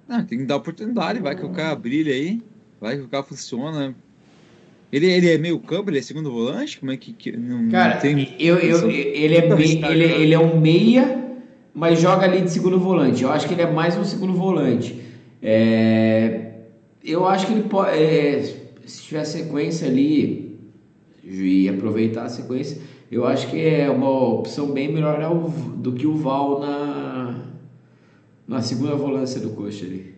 Não, 0.09 0.25
tem 0.25 0.39
que 0.39 0.45
dar 0.45 0.57
oportunidade, 0.57 1.21
vai 1.21 1.35
que 1.35 1.45
o 1.45 1.51
cara 1.51 1.75
brilha 1.75 2.13
aí, 2.13 2.43
vai 2.81 2.97
que 2.97 3.03
o 3.03 3.09
cara 3.09 3.23
funciona. 3.23 3.95
Ele, 4.93 5.07
ele 5.07 5.31
é 5.31 5.39
meio 5.39 5.59
campo, 5.59 5.89
ele 5.89 5.99
é 5.99 6.03
segundo 6.03 6.31
volante? 6.31 6.79
Como 6.79 6.93
é 6.93 6.97
que. 6.99 7.15
que 7.15 7.35
não, 7.35 7.71
Cara, 7.71 7.95
não 7.95 8.01
tem... 8.03 8.37
eu, 8.39 8.59
eu, 8.59 8.91
ele, 8.91 9.37
é 9.37 9.55
me, 9.55 9.85
ele, 9.85 10.05
ele 10.05 10.35
é 10.35 10.39
um 10.39 10.61
meia, 10.61 11.41
mas 11.73 11.99
joga 11.99 12.27
ali 12.27 12.43
de 12.43 12.51
segundo 12.51 12.79
volante. 12.79 13.23
Eu 13.23 13.33
acho 13.33 13.49
que 13.49 13.55
ele 13.55 13.63
é 13.63 13.71
mais 13.71 13.97
um 13.97 14.05
segundo 14.05 14.35
volante. 14.35 15.01
É, 15.43 16.51
eu 17.03 17.27
acho 17.27 17.47
que 17.47 17.55
ele 17.55 17.63
pode. 17.63 17.97
É, 17.97 18.43
se 18.85 19.03
tiver 19.05 19.25
sequência 19.25 19.89
ali 19.89 20.59
e 21.25 21.69
aproveitar 21.71 22.25
a 22.25 22.29
sequência, 22.29 22.79
eu 23.11 23.27
acho 23.27 23.49
que 23.49 23.59
é 23.59 23.89
uma 23.89 24.11
opção 24.11 24.73
bem 24.73 24.93
melhor 24.93 25.19
do 25.77 25.93
que 25.93 26.07
o 26.07 26.17
Val 26.17 26.61
na, 26.61 27.45
na 28.47 28.61
segunda 28.61 28.95
volância 28.95 29.41
do 29.41 29.51
coxa 29.51 29.87
ali. 29.87 30.15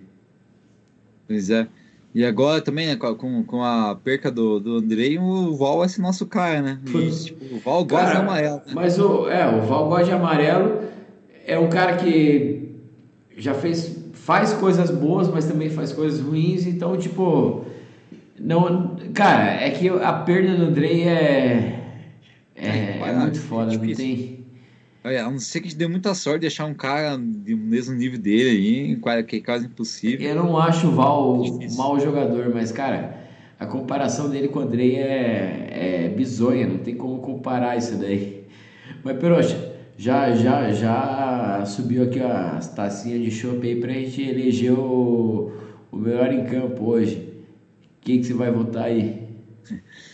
Pois 1.29 1.49
é. 1.51 1.69
E 2.15 2.25
agora 2.25 2.61
também, 2.61 2.87
né, 2.87 2.97
com, 2.97 3.43
com 3.43 3.65
a 3.65 3.97
perca 3.97 4.31
do, 4.31 4.61
do 4.61 4.77
Andrei, 4.77 5.19
o 5.19 5.57
Val 5.57 5.79
vai 5.79 5.89
ser 5.89 6.01
nosso 6.01 6.27
cara, 6.27 6.63
né? 6.63 6.79
E, 6.87 7.11
tipo, 7.11 7.57
o 7.57 7.59
Val 7.59 7.85
gosta 7.85 8.07
Cara, 8.07 8.19
de 8.19 8.23
amarelo. 8.23 8.57
Né? 8.59 8.73
Mas 8.73 8.99
o, 9.01 9.29
é, 9.29 9.49
o 9.49 9.63
Val 9.63 9.89
gosta 9.89 10.05
de 10.05 10.13
amarelo. 10.13 10.83
É 11.45 11.59
um 11.59 11.69
cara 11.69 11.97
que 11.97 12.77
já 13.37 13.53
fez, 13.53 13.99
faz 14.13 14.53
coisas 14.53 14.91
boas, 14.93 15.29
mas 15.29 15.45
também 15.47 15.69
faz 15.71 15.93
coisas 15.93 16.21
ruins. 16.21 16.67
Então, 16.67 16.97
tipo, 16.97 17.65
não, 18.39 18.97
cara, 19.13 19.51
é 19.61 19.71
que 19.71 19.89
a 19.89 20.13
perda 20.13 20.55
do 20.55 20.67
Andrei 20.67 21.03
é 21.09 21.81
é, 22.55 23.01
é 23.01 23.13
muito 23.13 23.41
foda, 23.41 23.77
não 23.77 23.95
tem. 23.95 24.34
Olha, 25.07 25.27
a 25.27 25.31
não 25.31 25.39
ser 25.39 25.61
que 25.61 25.67
a 25.67 25.71
gente 25.71 25.79
dê 25.79 25.87
muita 25.87 26.15
sorte 26.15 26.41
de 26.41 26.47
achar 26.47 26.65
um 26.65 26.73
cara 26.73 27.19
do 27.19 27.57
mesmo 27.59 27.95
nível 27.95 28.19
dele 28.19 28.97
aí, 29.03 29.23
que 29.25 29.37
é 29.37 29.41
quase 29.41 29.67
impossível. 29.67 30.27
Eu 30.27 30.35
não 30.35 30.57
acho 30.57 30.89
o 30.89 30.93
Val 30.93 31.43
um 31.43 31.77
mau 31.77 32.01
jogador, 32.01 32.51
mas, 32.55 32.73
cara, 32.73 33.15
a 33.61 33.67
comparação 33.67 34.31
dele 34.31 34.49
com 34.49 34.61
o 34.61 34.63
Andrei 34.63 34.97
é, 34.97 36.07
é 36.07 36.09
bizonha, 36.09 36.67
não 36.67 36.79
tem 36.79 36.97
como 36.97 37.19
comparar 37.19 37.77
isso 37.77 37.97
daí. 37.97 38.47
Mas, 39.05 39.19
Peroxa, 39.19 39.75
já, 39.99 40.35
já, 40.35 40.73
já 40.73 41.65
subiu 41.67 42.05
aqui 42.05 42.21
as 42.21 42.73
tacinhas 42.75 43.23
de 43.23 43.31
chopp 43.31 43.67
aí 43.67 43.79
pra 43.79 43.93
gente 43.93 44.23
eleger 44.23 44.73
o, 44.73 45.53
o 45.93 45.97
melhor 45.99 46.33
em 46.33 46.47
campo 46.47 46.83
hoje. 46.83 47.29
Quem 48.01 48.21
que 48.21 48.27
você 48.27 48.33
vai 48.33 48.51
votar 48.51 48.85
aí? 48.85 49.23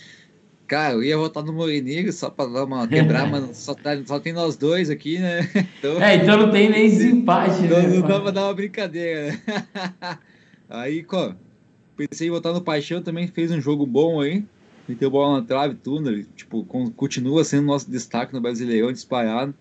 Cara, 0.71 0.93
eu 0.93 1.03
ia 1.03 1.17
votar 1.17 1.43
no 1.43 1.51
Morenegro 1.51 2.13
só 2.13 2.29
pra 2.29 2.45
dar 2.45 2.63
uma 2.63 2.87
quebrar, 2.87 3.29
mas 3.29 3.57
só, 3.59 3.75
tá, 3.75 3.91
só 4.05 4.21
tem 4.21 4.31
nós 4.31 4.55
dois 4.55 4.89
aqui, 4.89 5.19
né? 5.19 5.41
Então, 5.77 6.01
é, 6.01 6.15
então 6.15 6.37
não 6.37 6.49
tem 6.49 6.69
nem 6.69 6.89
desempate, 6.89 7.65
então, 7.65 7.81
né? 7.81 7.89
Não 7.89 8.07
dá 8.07 8.21
pra 8.21 8.31
dar 8.31 8.45
uma 8.45 8.53
brincadeira. 8.53 9.37
Aí, 10.69 11.05
ó, 11.11 11.33
pensei 11.97 12.29
em 12.29 12.31
votar 12.31 12.53
no 12.53 12.61
Paixão, 12.61 13.01
também 13.01 13.27
fez 13.27 13.51
um 13.51 13.59
jogo 13.59 13.85
bom 13.85 14.21
aí. 14.21 14.45
Meteu 14.87 15.11
bola 15.11 15.41
na 15.41 15.45
trave, 15.45 15.75
tudo. 15.75 16.23
Tipo, 16.35 16.63
continua 16.95 17.43
sendo 17.43 17.65
nosso 17.65 17.91
destaque 17.91 18.33
no 18.33 18.39
Brasileirão, 18.39 18.93
disparado. 18.93 19.53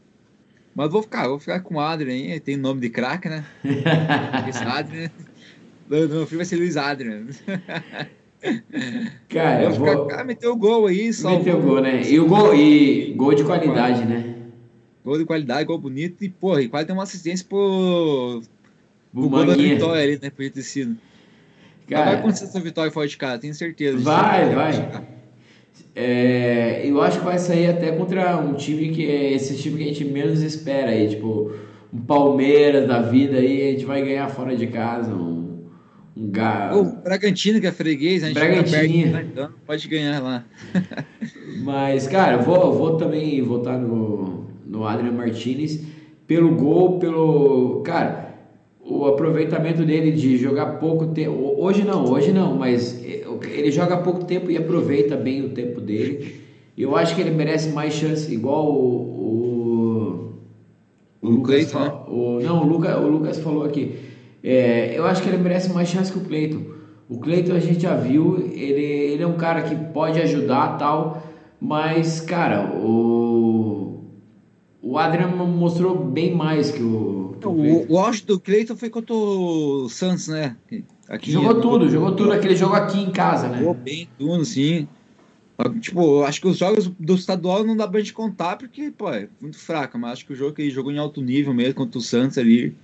Mas 0.77 0.93
vou 0.93 1.03
ficar, 1.03 1.27
vou 1.27 1.41
ficar 1.41 1.59
com 1.59 1.75
o 1.75 1.81
Adrian 1.81 2.35
aí, 2.35 2.39
tem 2.39 2.57
nome 2.57 2.83
de 2.83 2.89
craque, 2.89 3.29
né? 3.29 3.45
Esse 4.49 4.63
Adrian. 4.63 5.11
Meu 5.89 6.25
filho 6.27 6.39
vai 6.39 6.45
ser 6.45 6.57
Luiz 6.57 6.77
Adrian. 6.77 7.27
Cara, 9.29 9.65
eu 9.65 9.73
vou. 9.73 10.07
Cara, 10.07 10.25
meteu 10.25 10.53
o 10.53 10.57
gol 10.57 10.87
aí, 10.87 11.13
só. 11.13 11.31
Meteu 11.31 11.59
o 11.59 11.63
gol, 11.63 11.81
né? 11.81 12.03
E 12.03 12.19
o 12.19 12.27
gol, 12.27 12.55
e 12.55 13.13
gol 13.17 13.35
de 13.35 13.45
qualidade, 13.45 14.05
né? 14.05 14.35
Gol 15.05 15.19
de 15.19 15.25
qualidade, 15.25 15.65
gol 15.65 15.79
bonito 15.79 16.25
e, 16.25 16.29
porra, 16.29 16.63
e 16.63 16.69
quase 16.69 16.87
tem 16.87 16.95
uma 16.95 17.03
assistência 17.03 17.45
pro. 17.49 18.43
pro 19.13 19.29
gol 19.29 19.47
da 19.47 19.55
vitória 19.55 20.03
ali, 20.03 20.19
né? 20.21 20.31
Por 20.31 20.51
ter 20.51 20.63
sido. 20.63 20.97
Cara, 21.89 22.05
vai 22.05 22.15
acontecer 22.17 22.45
essa 22.45 22.61
vitória 22.61 22.91
fora 22.93 23.09
de 23.09 23.17
casa, 23.17 23.41
tenho 23.41 23.55
certeza. 23.55 23.99
Vai, 23.99 24.55
vai. 24.55 25.05
É, 25.95 26.83
eu 26.85 27.03
acho 27.03 27.19
que 27.19 27.25
vai 27.25 27.39
sair 27.39 27.67
até 27.67 27.91
contra 27.93 28.37
um 28.39 28.55
time 28.55 28.91
que 28.91 29.05
é 29.11 29.33
esse 29.33 29.57
time 29.57 29.79
que 29.79 29.85
a 29.85 29.87
gente 29.89 30.05
menos 30.05 30.41
espera 30.41 30.91
aí, 30.91 31.09
tipo 31.09 31.53
um 31.93 32.01
Palmeiras 32.01 32.87
da 32.87 33.03
vida 33.03 33.39
aí, 33.39 33.69
a 33.69 33.73
gente 33.73 33.85
vai 33.85 34.01
ganhar 34.03 34.29
fora 34.29 34.55
de 34.57 34.69
casa, 34.69 35.13
um 35.13 35.40
um 36.17 36.79
O 36.79 36.85
Bragantino, 37.03 37.61
que 37.61 37.67
é 37.67 37.73
freguês, 37.73 38.25
a 38.25 38.29
gente 38.29 38.35
Bragantino. 38.35 39.13
Perto, 39.13 39.27
então 39.27 39.51
pode 39.67 39.89
ganhar 39.89 40.21
lá. 40.21 40.45
Mas, 41.63 42.09
cara, 42.09 42.37
eu 42.37 42.43
vou, 42.43 42.73
vou 42.73 42.97
também 42.97 43.41
votar 43.43 43.79
no, 43.79 44.47
no 44.67 44.87
Adrian 44.87 45.13
Martinez 45.13 45.81
pelo 46.27 46.55
gol, 46.55 46.99
pelo. 46.99 47.83
Cara, 47.83 48.35
o 48.81 49.07
aproveitamento 49.07 49.85
dele 49.85 50.13
de 50.13 50.37
jogar 50.37 50.79
pouco 50.79 51.09
tempo. 51.09 51.55
Hoje 51.59 51.85
não, 51.85 52.11
hoje 52.11 52.33
não, 52.33 52.55
mas 52.55 53.03
ele 53.05 53.71
joga 53.71 53.99
pouco 53.99 54.25
tempo 54.25 54.51
e 54.51 54.57
aproveita 54.57 55.17
bem 55.17 55.45
o 55.45 55.51
tempo 55.51 55.81
dele. 55.81 56.41
Eu 56.77 56.97
acho 56.97 57.15
que 57.15 57.21
ele 57.21 57.31
merece 57.31 57.71
mais 57.71 57.95
chance, 57.95 58.33
igual 58.33 58.73
o. 58.73 59.21
O, 61.21 61.23
o, 61.23 61.29
o 61.29 61.31
Lucas. 61.31 61.71
Cleiton, 61.71 61.79
né? 61.79 61.93
o, 62.09 62.41
não, 62.41 62.63
o, 62.63 62.67
Luca, 62.67 62.99
o 62.99 63.09
Lucas 63.09 63.39
falou 63.39 63.65
aqui 63.65 64.10
é, 64.43 64.97
eu 64.97 65.07
acho 65.07 65.23
que 65.23 65.29
ele 65.29 65.39
merece 65.39 65.71
mais 65.73 65.89
chance 65.89 66.11
que 66.11 66.19
o 66.19 66.23
Cleiton. 66.23 66.65
O 67.09 67.19
Cleiton 67.19 67.55
a 67.55 67.61
gente 67.61 67.81
já 67.81 67.95
viu, 67.97 68.39
ele, 68.39 68.83
ele 68.83 69.23
é 69.23 69.27
um 69.27 69.37
cara 69.37 69.63
que 69.63 69.75
pode 69.75 70.21
ajudar 70.21 70.79
tal, 70.79 71.23
mas, 71.61 72.21
cara, 72.21 72.73
o, 72.73 74.05
o 74.81 74.97
Adrian 74.97 75.29
mostrou 75.29 76.05
bem 76.05 76.35
mais 76.35 76.71
que 76.71 76.83
o. 76.83 77.37
Que 77.41 77.47
o, 77.47 77.51
o, 77.51 77.93
o 77.93 77.99
auge 77.99 78.25
do 78.25 78.39
Cleiton 78.39 78.77
foi 78.77 78.89
contra 78.89 79.15
o 79.15 79.89
Santos, 79.89 80.29
né? 80.29 80.57
Aqui, 81.09 81.33
jogou 81.33 81.61
tudo, 81.61 81.91
jogou 81.91 82.15
tudo 82.15 82.33
aquele 82.33 82.55
jogo 82.55 82.75
aqui 82.75 83.01
em 83.01 83.11
casa, 83.11 83.49
né? 83.49 83.59
Jogou 83.59 83.75
bem, 83.75 84.09
tudo, 84.17 84.45
sim. 84.45 84.87
Tipo, 85.81 86.23
acho 86.23 86.41
que 86.41 86.49
os 86.49 86.57
jogos 86.57 86.87
do 86.99 87.15
estadual 87.15 87.65
não 87.65 87.77
dá 87.77 87.87
pra 87.87 88.01
gente 88.01 88.15
contar 88.15 88.57
porque, 88.57 88.91
pô, 88.91 89.11
é 89.11 89.29
muito 89.41 89.59
fraco, 89.59 89.99
mas 89.99 90.13
acho 90.13 90.27
que 90.27 90.33
o 90.33 90.37
jogo 90.37 90.55
que 90.55 90.63
ele 90.63 90.71
jogou 90.71 90.91
em 90.91 90.99
alto 90.99 91.21
nível 91.21 91.53
mesmo 91.53 91.75
contra 91.75 91.99
o 91.99 92.03
Santos 92.03 92.39
ali 92.39 92.75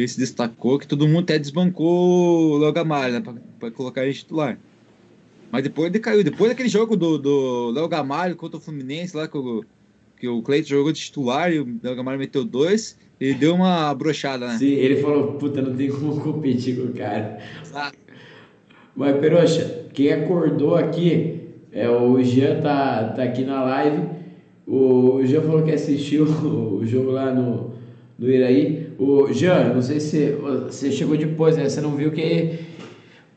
ele 0.00 0.08
se 0.08 0.18
destacou, 0.18 0.78
que 0.78 0.86
todo 0.86 1.06
mundo 1.08 1.20
até 1.20 1.38
desbancou 1.38 2.52
o 2.52 2.58
Léo 2.58 2.72
Gamalho, 2.72 3.14
né, 3.14 3.22
para 3.58 3.70
colocar 3.70 4.04
ele 4.04 4.12
titular. 4.12 4.58
Mas 5.50 5.62
depois 5.62 5.88
ele 5.88 5.98
caiu. 6.00 6.22
Depois 6.22 6.50
daquele 6.50 6.68
jogo 6.68 6.96
do, 6.96 7.16
do 7.18 7.70
Léo 7.70 7.88
Gamalho 7.88 8.36
contra 8.36 8.58
o 8.58 8.60
Fluminense, 8.60 9.16
lá 9.16 9.26
que 9.26 9.38
o, 9.38 9.64
que 10.18 10.28
o 10.28 10.42
Cleiton 10.42 10.68
jogou 10.68 10.92
de 10.92 11.00
titular 11.00 11.52
e 11.52 11.60
o 11.60 11.78
Léo 11.82 11.96
Gamalho 11.96 12.18
meteu 12.18 12.44
dois, 12.44 12.98
ele 13.20 13.34
deu 13.34 13.54
uma 13.54 13.94
brochada, 13.94 14.46
né? 14.48 14.58
Sim, 14.58 14.72
ele 14.72 14.96
falou, 14.96 15.34
puta, 15.34 15.62
não 15.62 15.74
tem 15.74 15.88
como 15.88 16.20
competir 16.20 16.76
com 16.76 16.88
o 16.88 16.92
cara. 16.92 17.38
Exato. 17.62 17.96
Mas, 18.94 19.16
Peroxa, 19.18 19.86
quem 19.94 20.12
acordou 20.12 20.74
aqui 20.74 21.40
é 21.72 21.88
o 21.88 22.22
Jean, 22.22 22.60
tá, 22.60 23.12
tá 23.16 23.22
aqui 23.22 23.44
na 23.44 23.62
live. 23.64 24.08
O 24.66 25.24
Jean 25.24 25.42
falou 25.42 25.62
que 25.62 25.70
assistiu 25.70 26.24
o 26.44 26.84
jogo 26.84 27.12
lá 27.12 27.32
no, 27.32 27.72
no 28.18 28.30
Iraí. 28.30 28.75
O 28.98 29.32
Jean, 29.32 29.74
não 29.74 29.82
sei 29.82 30.00
se 30.00 30.32
você 30.32 30.90
chegou 30.90 31.16
depois, 31.16 31.56
né? 31.56 31.68
Você 31.68 31.80
não 31.80 31.94
viu 31.94 32.12
que 32.12 32.58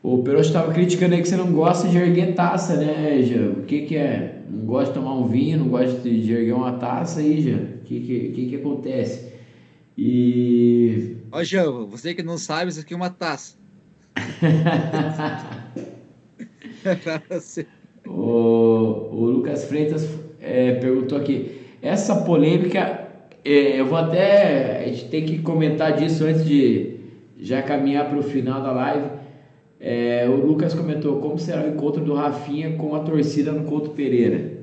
o 0.02 0.22
Perotti 0.22 0.48
estava 0.48 0.72
criticando 0.72 1.14
aí 1.14 1.22
que 1.22 1.28
você 1.28 1.36
não 1.36 1.52
gosta 1.52 1.86
de 1.88 1.98
erguer 1.98 2.34
taça, 2.34 2.76
né, 2.76 3.22
Jean? 3.22 3.50
O 3.50 3.62
que 3.64 3.82
que 3.82 3.96
é? 3.96 4.42
Não 4.48 4.64
gosta 4.64 4.92
de 4.92 4.98
tomar 4.98 5.14
um 5.14 5.26
vinho, 5.28 5.58
não 5.58 5.68
gosta 5.68 5.98
de 6.00 6.32
erguer 6.32 6.54
uma 6.54 6.72
taça 6.72 7.20
aí, 7.20 7.42
Jean? 7.42 7.58
O 7.58 7.84
que 7.84 8.00
que, 8.00 8.28
que 8.30 8.46
que 8.48 8.56
acontece? 8.56 9.30
E... 9.98 11.16
Ó, 11.30 11.42
Jean, 11.44 11.84
você 11.86 12.14
que 12.14 12.22
não 12.22 12.38
sabe, 12.38 12.70
isso 12.70 12.80
aqui 12.80 12.94
é 12.94 12.96
uma 12.96 13.10
taça. 13.10 13.54
o, 18.06 18.12
o 19.12 19.24
Lucas 19.26 19.64
Freitas 19.64 20.08
é, 20.40 20.72
perguntou 20.74 21.18
aqui, 21.18 21.60
essa 21.82 22.16
polêmica 22.22 22.99
eu 23.44 23.86
vou 23.86 23.98
até. 23.98 24.84
A 24.84 24.88
gente 24.88 25.06
tem 25.06 25.24
que 25.24 25.38
comentar 25.38 25.96
disso 25.96 26.24
antes 26.24 26.44
de 26.44 26.96
já 27.40 27.62
caminhar 27.62 28.08
para 28.08 28.18
o 28.18 28.22
final 28.22 28.62
da 28.62 28.72
live. 28.72 29.08
É, 29.78 30.26
o 30.28 30.46
Lucas 30.46 30.74
comentou 30.74 31.20
como 31.20 31.38
será 31.38 31.62
o 31.62 31.68
encontro 31.68 32.04
do 32.04 32.14
Rafinha 32.14 32.76
com 32.76 32.94
a 32.94 33.00
torcida 33.00 33.50
no 33.50 33.64
Couto 33.64 33.90
Pereira. 33.90 34.60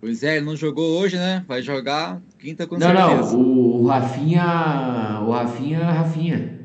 Pois 0.00 0.22
é, 0.22 0.36
ele 0.36 0.44
não 0.44 0.56
jogou 0.56 0.98
hoje, 0.98 1.16
né? 1.16 1.44
Vai 1.46 1.62
jogar 1.62 2.20
quinta 2.38 2.66
com 2.66 2.76
não, 2.76 2.86
certeza. 2.86 3.32
Não, 3.32 3.40
o, 3.40 3.82
o 3.82 3.86
Rafinha. 3.86 5.22
O 5.24 5.30
Rafinha, 5.30 5.78
Rafinha. 5.78 6.60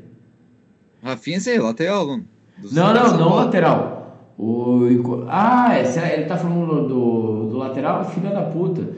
Rafinha, 1.02 1.40
sei, 1.40 1.58
lateral. 1.58 2.06
Não, 2.06 2.92
não, 2.92 2.92
não, 2.92 3.18
não 3.18 3.34
lateral. 3.36 4.34
O, 4.36 5.26
ah, 5.28 5.74
é, 5.74 6.14
ele 6.14 6.24
tá 6.24 6.36
falando 6.36 6.88
do, 6.88 7.48
do 7.50 7.56
lateral? 7.56 8.04
Filha 8.04 8.30
da 8.30 8.42
puta. 8.42 8.88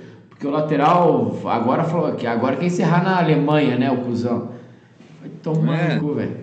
Porque 0.42 0.48
o 0.48 0.58
lateral 0.58 1.40
agora 1.44 1.84
falou 1.84 2.12
que 2.16 2.26
agora 2.26 2.56
quer 2.56 2.66
encerrar 2.66 3.04
na 3.04 3.18
Alemanha, 3.18 3.76
né, 3.78 3.92
o 3.92 3.98
cuzão. 3.98 4.50
Vai 5.20 5.30
tomar 5.40 5.78
é. 5.78 5.94
no 5.94 6.00
cu, 6.00 6.14
velho. 6.14 6.36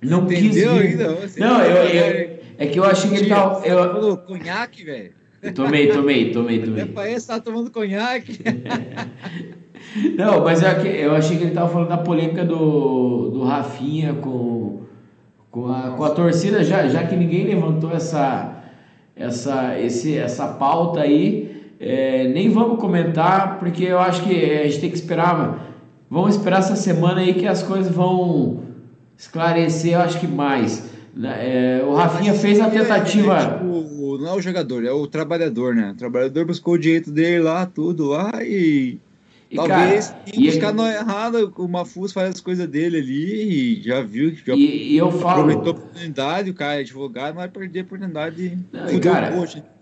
Não 0.00 0.22
Entendeu 0.22 0.80
quis 0.80 1.00
ainda? 1.00 1.18
Não, 1.36 1.60
eu, 1.60 1.76
eu, 1.76 2.40
é 2.56 2.66
que 2.66 2.78
eu 2.78 2.84
achei 2.84 3.10
que 3.10 3.16
ele 3.16 3.28
tava. 3.28 3.66
Eu... 3.66 3.78
Falou 3.78 4.16
conhaque, 4.18 4.84
velho. 4.84 5.12
Tomei, 5.56 5.88
tomei, 5.88 6.30
tomei, 6.30 6.62
tomei. 6.62 6.82
Até 6.84 6.92
parece 6.92 7.26
que 7.26 7.32
tá 7.32 7.40
tomando 7.40 7.68
conhaque. 7.68 8.38
Não, 10.16 10.44
mas 10.44 10.62
eu, 10.62 10.68
eu 10.68 11.14
achei 11.16 11.36
que 11.36 11.44
ele 11.44 11.52
tava 11.52 11.68
falando 11.68 11.88
da 11.88 11.98
polêmica 11.98 12.44
do, 12.44 13.30
do 13.30 13.42
Rafinha 13.42 14.14
com, 14.14 14.82
com, 15.50 15.72
a, 15.72 15.90
com 15.90 16.04
a 16.04 16.10
torcida, 16.10 16.62
já, 16.62 16.86
já 16.86 17.04
que 17.04 17.16
ninguém 17.16 17.44
levantou 17.44 17.90
essa, 17.90 18.62
essa, 19.16 19.76
esse, 19.80 20.16
essa 20.16 20.46
pauta 20.46 21.00
aí. 21.00 21.45
É, 21.78 22.28
nem 22.28 22.50
vamos 22.50 22.80
comentar, 22.80 23.58
porque 23.58 23.84
eu 23.84 23.98
acho 23.98 24.22
que 24.22 24.34
a 24.34 24.64
gente 24.64 24.80
tem 24.80 24.90
que 24.90 24.96
esperar. 24.96 25.74
Vamos 26.10 26.36
esperar 26.36 26.60
essa 26.60 26.76
semana 26.76 27.20
aí 27.20 27.34
que 27.34 27.46
as 27.46 27.62
coisas 27.62 27.92
vão 27.92 28.62
esclarecer, 29.16 29.94
eu 29.94 30.00
acho 30.00 30.20
que 30.20 30.26
mais. 30.26 30.96
É, 31.24 31.82
o 31.86 31.94
Rafinha 31.94 32.32
Mas, 32.32 32.42
fez 32.42 32.60
a 32.60 32.68
tentativa. 32.68 33.38
É, 33.38 33.52
tipo, 33.52 34.18
não 34.18 34.28
é 34.28 34.32
o 34.34 34.40
jogador, 34.40 34.84
é 34.84 34.92
o 34.92 35.06
trabalhador, 35.06 35.74
né? 35.74 35.92
O 35.92 35.96
trabalhador 35.96 36.44
buscou 36.44 36.74
o 36.74 36.78
direito 36.78 37.10
dele 37.10 37.42
lá, 37.42 37.64
tudo 37.66 38.08
lá 38.08 38.32
e. 38.42 38.98
E, 39.48 39.54
Talvez 39.54 40.08
cara, 40.08 40.22
e 40.34 40.46
buscar 40.46 40.74
não 40.74 40.84
é 40.84 40.96
errado, 40.96 41.54
o 41.56 41.68
Mafuz 41.68 42.12
faz 42.12 42.30
as 42.30 42.40
coisas 42.40 42.66
dele 42.66 42.96
ali 42.98 43.78
e 43.78 43.80
já 43.80 44.02
viu 44.02 44.32
que 44.32 44.44
já 44.44 44.54
e, 44.56 44.94
e 44.94 44.96
eu 44.96 45.12
falo. 45.12 45.42
aproveitou 45.42 45.72
a 45.72 45.76
oportunidade, 45.76 46.50
o 46.50 46.54
cara 46.54 46.74
é 46.74 46.80
advogado, 46.80 47.28
não 47.28 47.36
vai 47.36 47.48
perder 47.48 47.78
a 47.78 47.82
oportunidade 47.84 48.48
de 48.48 48.58
Não, 48.72 49.00
cara, 49.00 49.32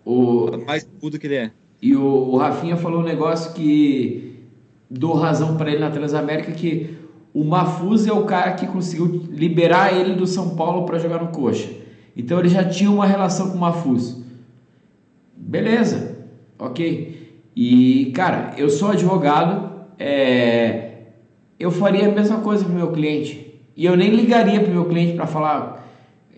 o 0.05 0.51
O, 0.53 0.67
mais 0.67 0.85
puto 0.85 1.19
que 1.19 1.27
ele 1.27 1.37
é. 1.37 1.51
E 1.85 1.95
o, 1.95 2.03
o 2.03 2.39
Rafinha 2.39 2.79
falou 2.79 3.01
um 3.01 3.05
negócio 3.05 3.53
que 3.53 4.41
dou 4.89 5.13
razão 5.13 5.55
para 5.59 5.71
ele 5.71 5.81
na 5.81 5.91
Transamérica 5.91 6.51
que 6.51 6.97
o 7.35 7.45
Mafuz 7.45 8.07
é 8.07 8.13
o 8.13 8.25
cara 8.25 8.53
que 8.53 8.67
conseguiu 8.67 9.05
liberar 9.29 9.93
ele 9.93 10.15
do 10.15 10.27
São 10.27 10.57
Paulo 10.57 10.87
para 10.87 10.99
jogar 10.99 11.21
no 11.21 11.29
Coxa. 11.29 11.69
Então 12.17 12.39
ele 12.39 12.49
já 12.49 12.65
tinha 12.65 12.91
uma 12.91 13.05
relação 13.05 13.51
com 13.51 13.59
o 13.59 13.61
Mafuz. 13.61 14.17
Beleza, 15.37 16.17
ok. 16.59 17.35
E 17.55 18.13
cara, 18.15 18.55
eu 18.57 18.71
sou 18.71 18.93
advogado, 18.93 19.71
é, 19.99 20.93
eu 21.61 21.71
faria 21.71 22.09
a 22.09 22.13
mesma 22.13 22.39
coisa 22.39 22.65
pro 22.65 22.73
meu 22.73 22.93
cliente 22.93 23.61
e 23.77 23.85
eu 23.85 23.95
nem 23.95 24.09
ligaria 24.09 24.59
pro 24.59 24.73
meu 24.73 24.87
cliente 24.87 25.13
para 25.13 25.27
falar, 25.27 25.87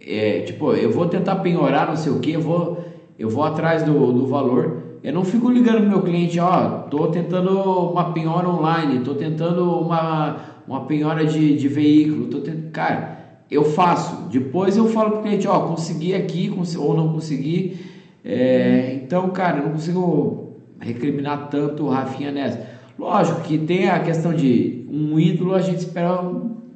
é, 0.04 0.40
tipo, 0.40 0.72
eu 0.72 0.90
vou 0.90 1.06
tentar 1.06 1.36
penhorar, 1.36 1.86
não 1.86 1.96
sei 1.96 2.10
o 2.10 2.18
que, 2.18 2.32
eu 2.32 2.40
vou, 2.40 2.84
eu 3.16 3.30
vou 3.30 3.44
atrás 3.44 3.84
do, 3.84 4.12
do 4.12 4.26
valor. 4.26 4.85
Eu 5.06 5.12
não 5.12 5.22
fico 5.22 5.48
ligando 5.48 5.82
pro 5.82 5.88
meu 5.88 6.02
cliente, 6.02 6.40
ó, 6.40 6.80
tô 6.90 7.06
tentando 7.06 7.60
uma 7.60 8.12
penhora 8.12 8.48
online, 8.48 9.04
tô 9.04 9.14
tentando 9.14 9.62
uma, 9.78 10.36
uma 10.66 10.84
penhora 10.86 11.24
de, 11.24 11.56
de 11.56 11.68
veículo, 11.68 12.26
tô 12.26 12.40
tentando, 12.40 12.72
cara, 12.72 13.16
eu 13.48 13.64
faço. 13.64 14.28
Depois 14.28 14.76
eu 14.76 14.88
falo 14.88 15.12
pro 15.12 15.22
cliente, 15.22 15.46
ó, 15.46 15.60
consegui 15.60 16.12
aqui 16.12 16.52
ou 16.76 16.96
não 16.96 17.12
consegui. 17.12 17.86
É, 18.24 18.98
então, 19.00 19.30
cara, 19.30 19.58
eu 19.58 19.66
não 19.66 19.72
consigo 19.74 20.56
recriminar 20.80 21.50
tanto 21.50 21.84
o 21.84 21.88
Rafinha 21.88 22.32
nessa. 22.32 22.66
Lógico 22.98 23.42
que 23.42 23.58
tem 23.58 23.88
a 23.88 24.00
questão 24.00 24.34
de 24.34 24.88
um 24.90 25.20
ídolo, 25.20 25.54
a 25.54 25.60
gente 25.60 25.78
espera 25.78 26.20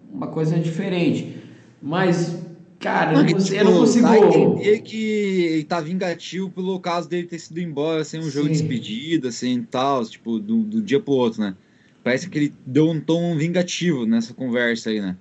uma 0.08 0.28
coisa 0.28 0.56
diferente. 0.56 1.36
Mas, 1.82 2.39
cara, 2.80 3.12
eu 3.12 3.22
não, 3.22 3.32
consigo, 3.32 3.56
eu 3.56 3.64
não 3.64 3.78
consigo. 3.78 4.06
Dá 4.06 4.12
a 4.12 4.18
entender 4.18 4.80
que 4.80 4.96
ele 4.96 5.64
tá 5.64 5.80
vingativo 5.80 6.50
pelo 6.50 6.80
caso 6.80 7.08
dele 7.08 7.28
ter 7.28 7.38
sido 7.38 7.60
embora 7.60 8.02
sem 8.02 8.18
um 8.18 8.28
jogo 8.28 8.48
de 8.48 8.54
despedida, 8.54 9.30
sem 9.30 9.62
tal, 9.62 10.04
tipo, 10.04 10.40
do, 10.40 10.64
do 10.64 10.82
dia 10.82 10.98
pro 10.98 11.12
outro, 11.12 11.40
né? 11.40 11.54
Parece 12.02 12.28
que 12.28 12.38
ele 12.38 12.54
deu 12.66 12.88
um 12.88 12.98
tom 12.98 13.36
vingativo 13.36 14.06
nessa 14.06 14.34
conversa 14.34 14.90
aí, 14.90 15.00
né? 15.00 15.16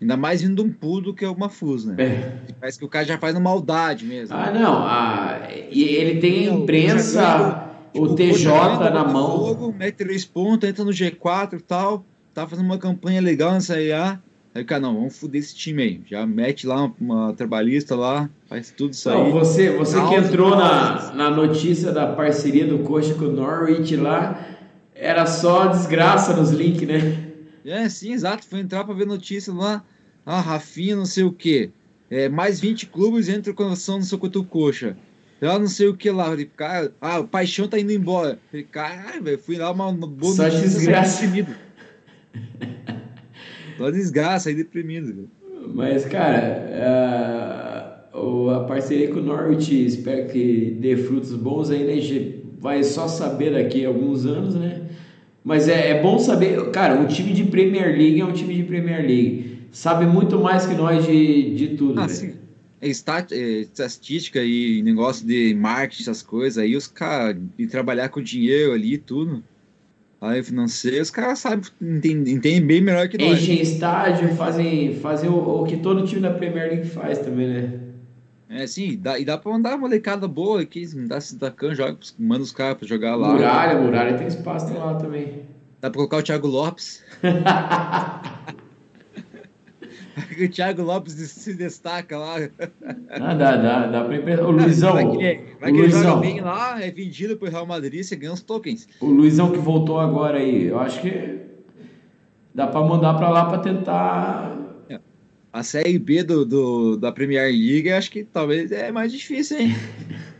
Ainda 0.00 0.16
mais 0.16 0.42
vindo 0.42 0.56
de 0.56 0.68
um 0.68 0.72
pulo 0.72 1.14
que 1.14 1.24
é 1.24 1.28
o 1.28 1.38
Mafuz, 1.38 1.84
né? 1.84 1.94
É. 1.96 2.52
Parece 2.58 2.76
que 2.76 2.84
o 2.84 2.88
cara 2.88 3.06
já 3.06 3.16
faz 3.18 3.32
na 3.32 3.40
maldade 3.40 4.04
mesmo. 4.04 4.36
Ah, 4.36 4.50
não. 4.50 4.78
Ah, 4.78 5.48
e 5.70 5.84
ele 5.84 6.20
tem 6.20 6.48
a 6.48 6.52
imprensa, 6.52 7.70
Tipo, 7.92 8.06
o 8.06 8.14
TJ 8.16 8.44
na 8.46 8.90
ganha, 8.90 9.04
mão. 9.04 9.38
Botafogo, 9.38 9.74
mete 9.78 9.96
três 9.96 10.24
pontos, 10.24 10.68
entra 10.68 10.84
no 10.84 10.90
G4 10.90 11.58
e 11.58 11.60
tal. 11.60 12.04
Tá 12.32 12.48
fazendo 12.48 12.64
uma 12.64 12.78
campanha 12.78 13.20
legal 13.20 13.52
nessa 13.52 13.80
IA. 13.80 14.18
Aí, 14.54 14.64
cara, 14.64 14.82
não, 14.82 14.94
vamos 14.94 15.18
foder 15.18 15.40
esse 15.40 15.54
time 15.54 15.82
aí. 15.82 16.00
Já 16.06 16.26
mete 16.26 16.66
lá 16.66 16.84
uma, 16.84 16.94
uma 17.00 17.32
trabalhista 17.32 17.96
lá, 17.96 18.28
faz 18.48 18.70
tudo 18.70 18.92
isso 18.92 19.08
Não, 19.08 19.26
aí. 19.26 19.32
você, 19.32 19.70
você 19.70 19.98
que 20.08 20.14
entrou 20.14 20.50
na, 20.50 21.12
na 21.14 21.30
notícia 21.30 21.90
da 21.90 22.06
parceria 22.08 22.66
do 22.66 22.80
Coxa 22.80 23.14
com 23.14 23.24
o 23.24 23.32
Norwich 23.32 23.96
lá, 23.96 24.46
era 24.94 25.24
só 25.24 25.66
desgraça 25.68 26.36
nos 26.36 26.50
links, 26.50 26.86
né? 26.86 27.32
É, 27.64 27.88
sim, 27.88 28.12
exato. 28.12 28.46
Foi 28.46 28.60
entrar 28.60 28.84
pra 28.84 28.94
ver 28.94 29.06
notícia 29.06 29.52
lá. 29.54 29.82
Ah, 30.26 30.40
Rafinha, 30.40 30.96
não 30.96 31.06
sei 31.06 31.24
o 31.24 31.32
quê. 31.32 31.70
É, 32.10 32.28
mais 32.28 32.60
20 32.60 32.86
clubes 32.86 33.28
entram 33.28 33.54
com 33.54 33.64
ação 33.68 33.98
no 33.98 34.04
o 34.38 34.44
coxa. 34.44 34.96
Eu 35.40 35.58
não 35.58 35.66
sei 35.66 35.88
o 35.88 35.96
que 35.96 36.10
lá. 36.10 36.26
Falei, 36.26 36.50
cara, 36.54 36.92
ah, 37.00 37.20
o 37.20 37.26
Paixão 37.26 37.66
tá 37.66 37.78
indo 37.80 37.90
embora. 37.90 38.38
Falei, 38.50 38.64
caralho, 38.64 39.22
velho, 39.22 39.38
fui 39.38 39.56
lá 39.56 39.70
uma, 39.72 39.90
boa 39.90 40.34
Só 40.34 40.48
desgraça. 40.48 41.24
Só 43.82 43.90
desgraça, 43.90 44.48
aí 44.48 44.54
deprimido. 44.54 45.06
velho. 45.06 45.30
Mas, 45.74 46.04
cara, 46.04 48.02
a, 48.12 48.18
o- 48.18 48.50
a 48.50 48.64
parceria 48.64 49.08
com 49.08 49.20
o 49.20 49.22
Norwich, 49.22 49.84
espero 49.86 50.28
que 50.28 50.76
dê 50.80 50.96
frutos 50.96 51.34
bons 51.34 51.70
aí, 51.70 51.84
né? 51.84 51.94
A 51.94 52.00
gente 52.00 52.42
vai 52.58 52.82
só 52.84 53.08
saber 53.08 53.52
daqui 53.52 53.84
a 53.84 53.88
alguns 53.88 54.26
anos, 54.26 54.54
né? 54.54 54.82
Mas 55.44 55.68
é, 55.68 55.90
é 55.90 56.02
bom 56.02 56.18
saber, 56.18 56.70
cara, 56.70 57.00
o 57.02 57.06
time 57.06 57.32
de 57.32 57.44
Premier 57.44 57.88
League 57.96 58.20
é 58.20 58.24
um 58.24 58.32
time 58.32 58.54
de 58.54 58.62
Premier 58.62 59.00
League. 59.04 59.58
Sabe 59.72 60.06
muito 60.06 60.38
mais 60.38 60.66
que 60.66 60.74
nós 60.74 61.04
de, 61.06 61.54
de 61.54 61.68
tudo, 61.76 61.98
Ah, 61.98 62.02
né? 62.02 62.08
sim. 62.08 62.34
É, 62.80 62.88
estat- 62.88 63.32
é, 63.32 63.60
estatística 63.60 64.42
e 64.42 64.82
negócio 64.82 65.26
de 65.26 65.54
marketing, 65.54 66.02
essas 66.02 66.20
coisas 66.22 66.58
aí, 66.58 66.76
os 66.76 66.86
caras, 66.88 67.40
e 67.58 67.66
trabalhar 67.66 68.08
com 68.08 68.20
dinheiro 68.20 68.72
ali 68.72 68.94
e 68.94 68.98
tudo. 68.98 69.42
Aí 70.22 70.40
financeiro, 70.40 71.02
os 71.02 71.10
caras 71.10 71.40
sabem, 71.40 71.64
entendem, 71.80 72.34
entendem 72.34 72.64
bem 72.64 72.80
melhor 72.80 73.08
que 73.08 73.18
nós. 73.18 73.42
Enchem 73.42 73.60
estádio, 73.60 74.32
fazem, 74.36 74.94
fazem 74.94 75.28
o, 75.28 75.34
o 75.34 75.64
que 75.64 75.76
todo 75.78 76.06
time 76.06 76.20
da 76.20 76.30
Premier 76.30 76.68
League 76.68 76.86
faz 76.86 77.18
também, 77.18 77.48
né? 77.48 77.72
É, 78.48 78.64
sim, 78.66 78.96
dá, 79.00 79.18
e 79.18 79.24
dá 79.24 79.36
pra 79.36 79.50
mandar 79.50 79.70
uma 79.70 79.78
molecada 79.78 80.28
boa 80.28 80.60
aqui, 80.60 80.86
dá 81.08 81.20
se 81.20 81.36
dacando, 81.36 81.74
joga, 81.74 81.98
manda 82.16 82.44
os 82.44 82.52
caras 82.52 82.78
pra 82.78 82.86
jogar 82.86 83.16
lá. 83.16 83.32
Muralha, 83.32 83.80
Muralha 83.80 84.14
tem 84.16 84.28
espaço 84.28 84.72
lá 84.74 84.94
também. 84.94 85.26
Dá 85.80 85.90
pra 85.90 85.96
colocar 85.96 86.18
o 86.18 86.22
Thiago 86.22 86.46
Lopes. 86.46 87.02
o 90.44 90.48
Thiago 90.48 90.82
Lopes 90.82 91.14
se 91.14 91.54
destaca 91.54 92.18
lá. 92.18 92.36
Ah, 93.10 93.34
dá, 93.34 93.56
dá, 93.56 93.86
dá 93.86 94.04
pra 94.04 94.16
emprestar. 94.16 94.46
O 94.46 94.50
Luizão, 94.50 94.92
vai 94.92 95.10
que, 95.10 95.40
vai 95.60 95.70
o 95.70 95.74
que 95.74 95.80
ele 95.80 95.90
joga 95.90 96.02
Luizão, 96.14 96.20
bem 96.20 96.40
lá, 96.40 96.82
é 96.82 96.90
vendido 96.90 97.36
pro 97.36 97.48
Real 97.50 97.66
Madrid, 97.66 98.02
você 98.02 98.14
ganha 98.16 98.32
os 98.32 98.42
tokens. 98.42 98.86
o 99.00 99.06
Luizão 99.06 99.50
que 99.50 99.58
voltou 99.58 99.98
agora 99.98 100.38
aí, 100.38 100.66
eu 100.66 100.78
acho 100.78 101.00
que 101.00 101.40
dá 102.54 102.66
pra 102.66 102.82
mandar 102.82 103.14
pra 103.14 103.30
lá 103.30 103.46
pra 103.46 103.58
tentar. 103.58 104.58
A 105.54 105.62
Série 105.62 105.98
B 105.98 106.22
do, 106.22 106.46
do- 106.46 106.96
da 106.96 107.12
Premier 107.12 107.44
League, 107.52 107.90
acho 107.92 108.10
que 108.10 108.24
talvez 108.24 108.72
é 108.72 108.90
mais 108.90 109.12
difícil, 109.12 109.58
hein? 109.60 109.74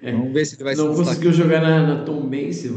É. 0.00 0.12
Vamos 0.12 0.34
ver 0.34 0.44
se 0.44 0.54
ele 0.56 0.64
vai 0.64 0.74
Não 0.74 0.94
conseguiu 0.94 1.32
jogar 1.32 1.62
na, 1.62 1.80
na 1.86 2.04
Tom 2.04 2.26
Bense, 2.26 2.68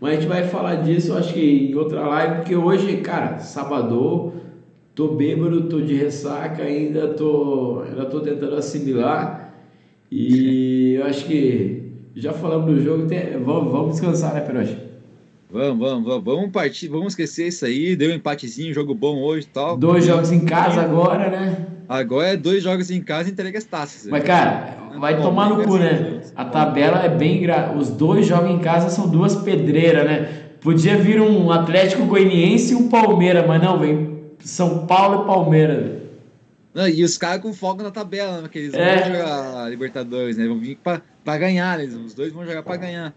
mas 0.00 0.12
a 0.12 0.14
gente 0.14 0.28
vai 0.28 0.46
falar 0.46 0.76
disso, 0.76 1.08
eu 1.08 1.16
acho 1.18 1.34
que 1.34 1.40
em 1.68 1.74
outra 1.74 2.06
live, 2.06 2.36
porque 2.36 2.54
hoje, 2.54 2.98
cara, 2.98 3.40
sábado, 3.40 4.32
tô 4.94 5.08
bêbado, 5.08 5.62
tô 5.68 5.80
de 5.80 5.94
ressaca, 5.94 6.62
ainda 6.62 7.08
tô, 7.08 7.82
ainda 7.86 8.04
tô 8.06 8.20
tentando 8.20 8.54
assimilar. 8.56 9.54
E 10.10 10.94
eu 10.94 11.04
acho 11.06 11.24
que 11.26 11.82
já 12.16 12.32
falamos 12.32 12.74
do 12.74 12.82
jogo, 12.82 13.06
tem- 13.06 13.38
vamos, 13.38 13.72
vamos 13.72 13.92
descansar, 13.92 14.34
né, 14.34 14.40
Peroche? 14.40 14.76
Vamos, 15.52 15.78
vamos, 15.78 16.04
vamos, 16.04 16.24
vamos 16.24 16.50
partir, 16.50 16.88
vamos 16.88 17.08
esquecer 17.12 17.48
isso 17.48 17.64
aí. 17.64 17.96
Deu 17.96 18.10
um 18.10 18.14
empatezinho, 18.14 18.72
jogo 18.72 18.94
bom 18.94 19.20
hoje 19.20 19.46
e 19.46 19.50
tal. 19.50 19.76
Dois 19.76 20.04
jogos 20.04 20.30
em 20.30 20.44
casa 20.44 20.80
agora, 20.80 21.28
né? 21.28 21.66
Agora 21.88 22.28
é 22.28 22.36
dois 22.36 22.62
jogos 22.62 22.88
em 22.90 23.02
casa 23.02 23.28
e 23.28 23.32
entrega 23.32 23.58
as 23.58 23.64
taças. 23.64 24.08
Mas, 24.08 24.22
cara, 24.22 24.76
vai 25.00 25.20
tomar 25.20 25.50
no 25.50 25.64
cu, 25.64 25.76
né? 25.76 26.20
A 26.36 26.44
tabela 26.44 27.04
é 27.04 27.08
bem. 27.08 27.44
Os 27.76 27.88
dois 27.90 28.26
jogos 28.26 28.48
em 28.48 28.60
casa 28.60 28.90
são 28.90 29.08
duas 29.08 29.34
pedreiras, 29.34 30.04
né? 30.04 30.28
Podia 30.60 30.96
vir 30.96 31.20
um 31.20 31.50
Atlético 31.50 32.04
Goianiense 32.04 32.72
e 32.72 32.76
um 32.76 32.88
Palmeiras, 32.88 33.44
mas 33.46 33.60
não, 33.60 33.78
vem 33.78 34.09
São 34.40 34.86
Paulo 34.86 35.22
e 35.22 35.26
Palmeiras. 35.26 36.00
Não, 36.72 36.88
e 36.88 37.02
os 37.02 37.18
caras 37.18 37.42
com 37.42 37.52
foco 37.52 37.82
na 37.82 37.90
tabela, 37.90 38.42
né? 38.42 38.48
Que 38.48 38.58
eles 38.60 38.74
É. 38.74 39.00
vão 39.00 39.12
jogar 39.16 39.68
Libertadores, 39.70 40.36
né? 40.36 40.46
Vão 40.46 40.58
vir 40.58 40.76
pra, 40.76 41.02
pra 41.24 41.36
ganhar, 41.38 41.78
né? 41.78 41.84
Os 41.84 42.14
dois 42.14 42.32
vão 42.32 42.46
jogar 42.46 42.62
pra 42.62 42.76
ganhar. 42.76 43.14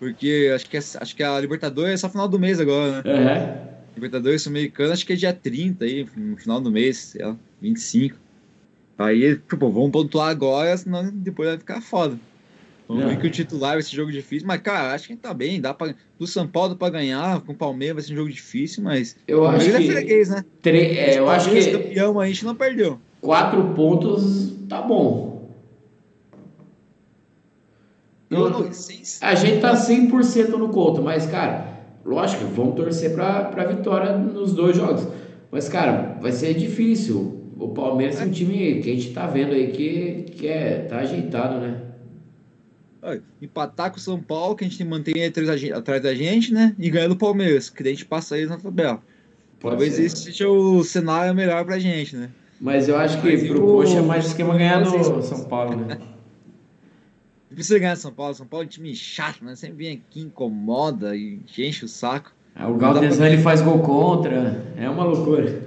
Porque 0.00 0.50
acho 0.54 0.68
que, 0.68 0.76
é- 0.76 0.80
acho 1.00 1.16
que 1.16 1.22
a 1.22 1.40
Libertadores 1.40 1.94
é 1.94 1.96
só 1.96 2.08
final 2.08 2.28
do 2.28 2.38
mês 2.38 2.60
agora, 2.60 3.02
né? 3.02 3.02
É. 3.04 3.68
Libertadores 3.94 4.42
Sul-Americana, 4.42 4.92
acho 4.92 5.04
que 5.06 5.12
é 5.12 5.16
dia 5.16 5.32
30 5.32 5.84
aí, 5.84 6.06
no 6.16 6.36
final 6.36 6.60
do 6.60 6.70
mês, 6.70 6.96
sei 6.98 7.24
lá, 7.24 7.36
25. 7.60 8.16
Aí, 8.96 9.36
tipo, 9.36 9.70
vamos 9.70 9.90
pontuar 9.90 10.28
agora, 10.30 10.76
senão 10.76 11.08
depois 11.10 11.48
vai 11.48 11.58
ficar 11.58 11.80
foda. 11.80 12.18
Vamos 12.88 13.02
Não. 13.04 13.10
ver 13.10 13.18
que 13.20 13.26
o 13.26 13.30
titular 13.30 13.74
vai 13.74 13.82
ser 13.82 13.94
jogo 13.94 14.10
difícil, 14.10 14.48
mas, 14.48 14.62
cara, 14.62 14.94
acho 14.94 15.08
que 15.08 15.14
tá 15.16 15.34
bem, 15.34 15.60
dá 15.60 15.74
pra. 15.74 15.94
Do 16.18 16.26
São 16.26 16.48
Paulo 16.48 16.74
pra 16.74 16.88
ganhar, 16.88 17.38
com 17.42 17.52
o 17.52 17.54
Palmeiras 17.54 17.96
vai 17.96 18.02
ser 18.04 18.12
um 18.14 18.16
jogo 18.16 18.30
difícil, 18.30 18.82
mas. 18.82 19.14
Eu 19.28 19.46
acho 19.46 19.66
que- 19.66 19.76
é 19.76 19.82
freguês, 19.82 20.30
né? 20.30 20.42
Tre- 20.62 20.96
é, 20.96 21.18
eu 21.18 21.28
acho 21.28 21.44
Palmeiras 21.50 21.70
que 21.76 21.82
campeão, 21.82 22.18
a 22.18 22.26
gente 22.26 22.44
não 22.46 22.54
perdeu. 22.54 22.98
quatro 23.20 23.62
pontos 23.74 24.54
tá 24.70 24.80
bom. 24.80 25.50
Eu 28.30 28.50
não, 28.50 28.72
sem- 28.72 29.02
A 29.20 29.34
gente 29.34 29.60
tá 29.60 29.74
100% 29.74 30.56
no 30.58 30.68
conto, 30.68 31.02
mas, 31.02 31.26
cara, 31.26 31.66
lógico, 32.04 32.44
vamos 32.46 32.74
torcer 32.74 33.12
pra, 33.14 33.44
pra 33.44 33.64
vitória 33.66 34.16
nos 34.16 34.52
dois 34.54 34.76
jogos. 34.76 35.06
Mas, 35.50 35.68
cara, 35.68 36.18
vai 36.20 36.32
ser 36.32 36.54
difícil. 36.54 37.34
O 37.58 37.68
Palmeiras 37.68 38.20
é 38.20 38.24
um 38.24 38.30
time 38.30 38.80
que 38.82 38.90
a 38.90 38.94
gente 38.94 39.10
tá 39.12 39.26
vendo 39.26 39.52
aí 39.52 39.68
que, 39.72 40.26
que 40.32 40.46
é, 40.46 40.86
tá 40.88 40.98
ajeitado, 40.98 41.58
né? 41.58 41.82
Empatar 43.40 43.90
com 43.90 43.96
o 43.96 44.00
São 44.00 44.20
Paulo, 44.20 44.56
que 44.56 44.64
a 44.64 44.68
gente 44.68 44.82
mantém 44.84 45.24
atrás 45.24 45.46
da 45.48 45.56
gente, 45.56 45.72
atrás 45.72 46.02
da 46.02 46.14
gente, 46.14 46.52
né? 46.52 46.74
E 46.78 46.90
ganhar 46.90 47.08
do 47.08 47.16
Palmeiras, 47.16 47.70
que 47.70 47.82
daí 47.82 47.92
a 47.92 47.94
gente 47.94 48.04
passa 48.06 48.36
eles 48.36 48.50
na 48.50 48.58
tabela. 48.58 49.00
Pode 49.60 49.72
Talvez 49.76 49.94
ser. 49.94 50.04
esse 50.04 50.16
seja 50.24 50.48
o 50.48 50.82
cenário 50.84 51.34
melhor 51.34 51.64
pra 51.64 51.78
gente, 51.78 52.16
né? 52.16 52.30
Mas 52.60 52.88
eu 52.88 52.96
acho 52.96 53.20
que 53.20 53.30
Mas 53.30 53.46
pro 53.46 53.62
o- 53.64 53.66
Coxa 53.78 53.98
é 53.98 54.02
mais 54.02 54.26
esquema 54.26 54.56
ganhar 54.58 54.82
do 54.82 54.90
Vocês- 54.90 55.26
São 55.26 55.44
Paulo, 55.44 55.76
né? 55.76 55.98
Não 57.50 57.54
precisa 57.54 57.78
ganhar 57.78 57.96
São 57.96 58.12
Paulo. 58.12 58.34
São 58.34 58.46
Paulo 58.46 58.64
é 58.64 58.66
um 58.66 58.68
time 58.68 58.94
chato, 58.94 59.44
né? 59.44 59.54
Sempre 59.56 59.76
vem 59.84 59.94
aqui, 60.08 60.20
incomoda 60.20 61.16
e 61.16 61.40
enche 61.56 61.84
o 61.84 61.88
saco. 61.88 62.32
O 62.60 62.74
Galdesani 62.74 63.38
faz 63.38 63.60
gol 63.62 63.78
contra. 63.80 64.64
É 64.76 64.88
uma 64.90 65.04
loucura. 65.04 65.62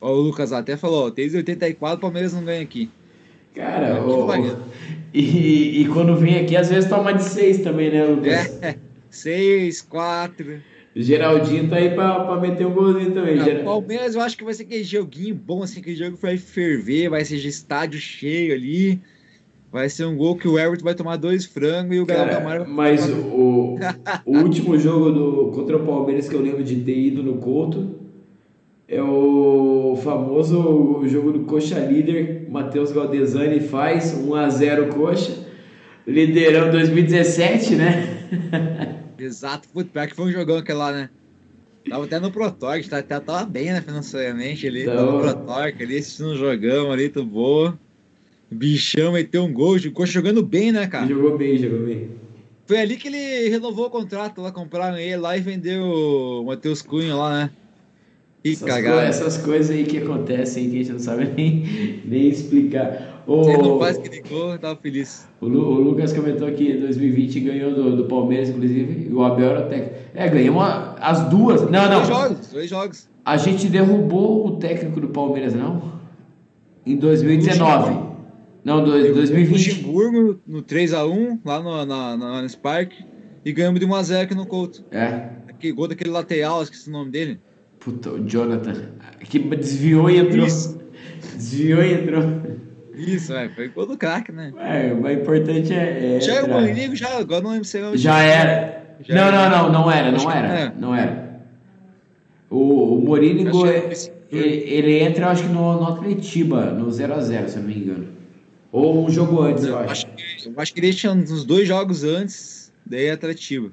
Ó, 0.00 0.12
o 0.12 0.20
Lucas 0.20 0.52
até 0.52 0.76
falou, 0.76 1.06
ó, 1.06 1.10
desde 1.10 1.36
84 1.36 1.98
o 1.98 2.00
Palmeiras 2.00 2.32
não 2.32 2.44
ganha 2.44 2.62
aqui. 2.62 2.88
Cara, 3.54 3.86
É, 3.88 4.00
o- 4.00 4.26
e, 5.12 5.82
e 5.82 5.88
quando 5.88 6.16
vem 6.16 6.38
aqui, 6.38 6.56
às 6.56 6.68
vezes 6.70 6.88
toma 6.88 7.12
de 7.12 7.22
seis 7.24 7.60
também, 7.60 7.90
né, 7.90 8.04
Lucas? 8.04 8.32
É, 8.62 8.76
6, 9.10 9.82
4. 9.82 10.60
O 10.94 11.00
Geraldinho 11.02 11.68
tá 11.68 11.76
aí 11.76 11.90
pra, 11.90 12.20
pra 12.20 12.38
meter 12.40 12.66
um 12.66 12.74
golzinho 12.74 13.12
também. 13.12 13.40
O 13.40 13.44
Geral- 13.44 13.64
Palmeiras 13.64 14.14
eu 14.14 14.20
acho 14.20 14.36
que 14.36 14.44
vai 14.44 14.52
ser 14.54 14.64
aquele 14.64 14.84
joguinho 14.84 15.34
bom, 15.34 15.62
assim, 15.62 15.80
aquele 15.80 15.96
jogo 15.96 16.16
que 16.16 16.22
vai 16.22 16.36
ferver, 16.36 17.08
vai 17.08 17.24
ser 17.24 17.38
de 17.38 17.48
estádio 17.48 17.98
cheio 17.98 18.54
ali. 18.54 19.00
Vai 19.70 19.88
ser 19.88 20.04
um 20.04 20.14
gol 20.14 20.36
que 20.36 20.46
o 20.46 20.58
Everton 20.58 20.84
vai 20.84 20.94
tomar 20.94 21.16
dois 21.16 21.46
frangos 21.46 21.96
e 21.96 22.00
o 22.00 22.04
Cara, 22.04 22.28
Camargo 22.30 22.70
mas 22.70 23.08
o, 23.08 23.78
o 24.26 24.38
último 24.38 24.78
jogo 24.78 25.10
do, 25.10 25.50
contra 25.52 25.78
o 25.78 25.86
Palmeiras 25.86 26.28
que 26.28 26.34
eu 26.34 26.42
lembro 26.42 26.62
de 26.62 26.76
ter 26.76 26.94
ido 26.94 27.22
no 27.22 27.38
Couto 27.38 28.01
é 28.92 29.02
o 29.02 29.98
famoso 30.04 31.02
jogo 31.06 31.32
do 31.32 31.40
Coxa 31.46 31.78
Líder. 31.78 32.46
Matheus 32.50 32.92
Galdesani 32.92 33.58
faz 33.60 34.12
1x0 34.12 34.92
Coxa. 34.92 35.46
Liderão 36.06 36.70
2017, 36.70 37.74
né? 37.74 38.28
Exato, 39.18 39.66
putz, 39.70 39.90
pior 39.90 40.06
que 40.06 40.14
foi 40.14 40.26
um 40.26 40.32
jogão 40.32 40.58
aquele 40.58 40.76
lá, 40.76 40.92
né? 40.92 41.08
Tava 41.88 42.04
até 42.04 42.20
no 42.20 42.30
Protorque, 42.30 42.88
tá, 42.88 43.02
tá, 43.02 43.18
tava 43.18 43.46
bem, 43.46 43.72
né, 43.72 43.80
financeiramente 43.80 44.66
ali. 44.66 44.84
Tava 44.84 45.00
no 45.00 45.22
Tava. 45.22 45.22
Protorque 45.22 45.82
ali, 45.84 45.96
assistindo 45.96 46.32
um 46.32 46.36
jogão 46.36 46.92
ali, 46.92 47.08
tudo 47.08 47.26
boa. 47.26 47.78
Bichão 48.50 49.12
meteu 49.12 49.42
um 49.44 49.52
gol, 49.52 49.76
o 49.76 49.92
Coxa 49.92 50.12
jogando 50.12 50.42
bem, 50.42 50.70
né, 50.70 50.86
cara? 50.86 51.06
Jogou 51.06 51.38
bem, 51.38 51.56
jogou 51.56 51.86
bem. 51.86 52.10
Foi 52.66 52.78
ali 52.78 52.98
que 52.98 53.08
ele 53.08 53.48
renovou 53.48 53.86
o 53.86 53.90
contrato 53.90 54.42
lá, 54.42 54.52
compraram 54.52 54.98
ele 54.98 55.16
lá 55.16 55.34
e 55.34 55.40
vendeu 55.40 55.82
o 55.82 56.44
Matheus 56.44 56.82
Cunha 56.82 57.16
lá, 57.16 57.44
né? 57.44 57.50
Que 58.42 58.50
Essas, 58.52 58.68
cagada. 58.68 58.96
co- 58.96 59.02
essas 59.02 59.38
coisas 59.38 59.70
aí 59.70 59.84
que 59.84 59.98
acontecem 59.98 60.68
que 60.68 60.76
a 60.76 60.82
gente 60.82 60.92
não 60.92 60.98
sabe 60.98 61.30
nem, 61.36 62.00
nem 62.04 62.28
explicar. 62.28 63.22
O, 63.26 63.48
ele 63.48 63.58
não 63.62 63.78
faz 63.78 63.96
aquele 63.98 64.20
gol, 64.22 64.50
eu 64.52 64.58
tava 64.58 64.74
feliz. 64.80 65.28
o, 65.40 65.46
Lu- 65.46 65.64
o 65.76 65.80
Lucas 65.80 66.12
comentou 66.12 66.50
que 66.50 66.72
em 66.72 66.80
2020 66.80 67.38
ganhou 67.40 67.72
do, 67.72 67.96
do 67.98 68.04
Palmeiras, 68.06 68.48
inclusive, 68.48 69.08
e 69.08 69.12
o 69.12 69.22
Abel 69.22 69.50
era 69.50 69.66
o 69.66 69.68
técnico. 69.68 69.94
É, 70.12 70.28
ganhamos 70.28 70.62
as 71.00 71.28
duas. 71.28 71.62
Não, 71.70 71.70
Dois 71.70 71.90
não. 71.90 72.04
jogos, 72.04 72.46
dois 72.48 72.68
jogos. 72.68 73.08
A 73.24 73.36
gente 73.36 73.68
derrubou 73.68 74.44
o 74.48 74.56
técnico 74.56 75.00
do 75.00 75.08
Palmeiras, 75.08 75.54
não? 75.54 75.92
Em 76.84 76.96
2019. 76.96 78.10
Não, 78.64 78.82
dois- 78.84 79.14
2020. 79.14 79.52
Luxemburgo 79.52 80.40
no 80.44 80.62
3x1, 80.62 81.38
lá 81.44 81.60
no, 81.62 81.86
na, 81.86 82.16
na 82.16 82.26
Allianz 82.34 82.56
Parque, 82.56 83.04
e 83.44 83.52
ganhamos 83.52 83.78
de 83.78 83.86
1x0 83.86 84.22
aqui 84.22 84.34
no 84.34 84.46
Couto. 84.46 84.84
É. 84.90 85.28
Aquele 85.48 85.72
gol 85.72 85.86
daquele 85.86 86.10
lateral, 86.10 86.60
esqueci 86.62 86.88
o 86.88 86.92
nome 86.92 87.12
dele. 87.12 87.38
Puta, 87.84 88.10
o 88.10 88.28
Jonathan. 88.28 88.74
Que 89.20 89.38
desviou 89.38 90.08
e 90.10 90.18
entrou. 90.18 90.46
Isso. 90.46 90.80
Desviou 91.34 91.82
e 91.82 91.94
entrou. 91.94 92.22
Isso, 92.94 93.32
é, 93.32 93.48
foi 93.48 93.68
gol 93.68 93.86
do 93.86 93.96
craque, 93.96 94.30
né? 94.30 94.52
É, 94.58 94.92
o 94.92 95.00
mais 95.00 95.18
importante 95.18 95.72
é. 95.72 96.16
é 96.16 96.20
já 96.20 96.34
era 96.34 96.46
o. 96.46 96.50
Mourinho, 96.50 96.94
já, 96.94 97.18
agora 97.18 97.42
não 97.42 97.50
lembro 97.50 97.64
se 97.64 97.78
era 97.78 97.96
Já 97.96 98.18
era. 98.22 98.96
Já 99.00 99.14
não, 99.14 99.22
era. 99.22 99.48
não, 99.48 99.62
não, 99.64 99.72
não 99.72 99.90
era, 99.90 100.12
não 100.12 100.30
era. 100.30 100.48
não 100.48 100.54
era. 100.54 100.74
Não 100.78 100.94
era. 100.94 101.40
O, 102.50 102.98
o 102.98 103.04
Morínigo, 103.04 103.66
ele, 103.66 103.92
esse- 103.92 104.12
ele 104.30 104.98
entra, 105.00 105.24
eu 105.24 105.28
acho 105.30 105.42
que 105.44 105.48
no, 105.48 105.80
no 105.80 105.86
Atletiba, 105.88 106.66
no 106.66 106.86
0x0, 106.88 107.48
se 107.48 107.56
eu 107.56 107.62
não 107.62 107.68
me 107.68 107.76
engano. 107.76 108.08
Ou 108.70 109.06
um 109.06 109.10
jogo 109.10 109.40
antes, 109.42 109.64
eu 109.64 109.70
Eu 109.70 109.78
acho. 109.80 109.90
acho, 109.90 110.06
que, 110.06 110.48
eu 110.48 110.52
acho 110.56 110.74
que 110.74 110.80
ele 110.80 110.92
tinha 110.92 111.12
uns 111.12 111.44
dois 111.44 111.66
jogos 111.66 112.04
antes, 112.04 112.72
daí 112.84 113.06
é 113.06 113.12
Atletiba. 113.12 113.70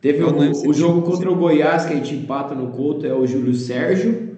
Teve 0.00 0.22
o, 0.22 0.68
o 0.68 0.72
jogo 0.72 1.02
contra 1.02 1.30
o 1.30 1.34
Goiás, 1.34 1.84
que 1.84 1.92
a 1.92 1.96
gente 1.96 2.14
empata 2.14 2.54
no 2.54 2.68
Couto, 2.68 3.04
é 3.04 3.12
o 3.12 3.26
Júlio 3.26 3.54
Sérgio, 3.54 4.36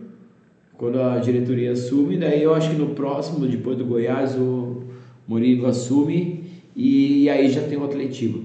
quando 0.78 1.00
a 1.00 1.18
diretoria 1.18 1.72
assume. 1.72 2.16
Daí 2.16 2.42
eu 2.42 2.54
acho 2.54 2.70
que 2.70 2.76
no 2.76 2.94
próximo, 2.94 3.46
depois 3.46 3.76
do 3.76 3.84
Goiás, 3.84 4.34
o 4.36 4.84
Morínigo 5.28 5.66
assume. 5.66 6.40
E, 6.74 7.28
aí 7.28 7.50
já 7.50 7.62
tem 7.62 7.76
o 7.76 7.84
Atletiba. 7.84 8.40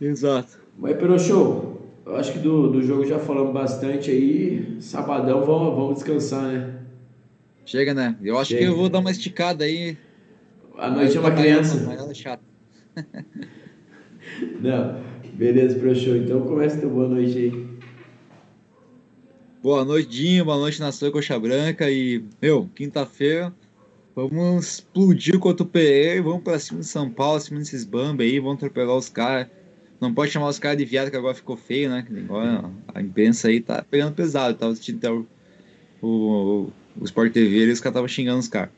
Exato. 0.00 0.60
Mas 0.78 0.96
pelo 0.96 1.18
show, 1.18 1.90
eu 2.06 2.16
acho 2.16 2.32
que 2.32 2.38
do, 2.38 2.70
do 2.70 2.82
jogo 2.82 3.04
já 3.04 3.18
falamos 3.18 3.52
bastante 3.52 4.10
aí. 4.10 4.76
Sabadão 4.80 5.44
vamos, 5.44 5.74
vamos 5.74 5.94
descansar, 5.94 6.44
né? 6.44 6.74
Chega, 7.64 7.94
né? 7.94 8.16
Eu 8.22 8.38
acho 8.38 8.50
Chega. 8.50 8.62
que 8.62 8.68
eu 8.68 8.76
vou 8.76 8.88
dar 8.88 9.00
uma 9.00 9.10
esticada 9.10 9.64
aí. 9.64 9.96
A 10.76 10.90
noite 10.90 11.16
é 11.16 11.20
uma 11.20 11.30
criança. 11.30 11.82
Mas 11.86 11.98
ela 11.98 12.10
é 12.10 12.14
chata. 12.14 12.42
Não, 14.60 15.00
beleza, 15.42 15.78
pro 15.78 15.94
show. 15.94 16.16
Então 16.16 16.42
começa 16.42 16.78
teu 16.78 16.88
boa 16.90 17.08
noite 17.08 17.36
aí. 17.36 17.66
Boa 19.62 19.84
noite, 19.84 20.08
Dinho. 20.08 20.44
Boa 20.44 20.56
noite, 20.58 20.80
Nação 20.80 21.10
Coxa 21.10 21.38
Branca. 21.38 21.90
E, 21.90 22.24
meu, 22.40 22.68
quinta-feira, 22.74 23.52
vamos 24.14 24.66
explodir 24.66 25.38
contra 25.38 25.64
o 25.64 25.68
PE. 25.68 26.20
Vamos 26.20 26.42
pra 26.42 26.58
cima 26.58 26.80
de 26.80 26.86
São 26.86 27.10
Paulo, 27.10 27.40
cima 27.40 27.58
desses 27.58 27.84
bamba 27.84 28.22
aí. 28.22 28.38
Vamos 28.38 28.56
atropelar 28.56 28.96
os 28.96 29.08
caras. 29.08 29.48
Não 30.00 30.12
pode 30.12 30.32
chamar 30.32 30.48
os 30.48 30.58
caras 30.58 30.78
de 30.78 30.84
viado, 30.84 31.10
que 31.10 31.16
agora 31.16 31.34
ficou 31.34 31.56
feio, 31.56 31.88
né? 31.90 32.04
Agora 32.24 32.70
a 32.92 33.00
imprensa 33.00 33.48
aí 33.48 33.60
tá 33.60 33.84
pegando 33.88 34.14
pesado. 34.14 34.56
Tava 34.58 34.72
assistindo 34.72 34.98
até 34.98 35.10
o, 35.10 35.26
o, 36.02 36.70
o 37.00 37.04
Sport 37.04 37.32
TV 37.32 37.66
e 37.66 37.70
os 37.70 37.78
caras 37.80 37.92
estavam 37.92 38.08
xingando 38.08 38.40
os 38.40 38.48
caras. 38.48 38.70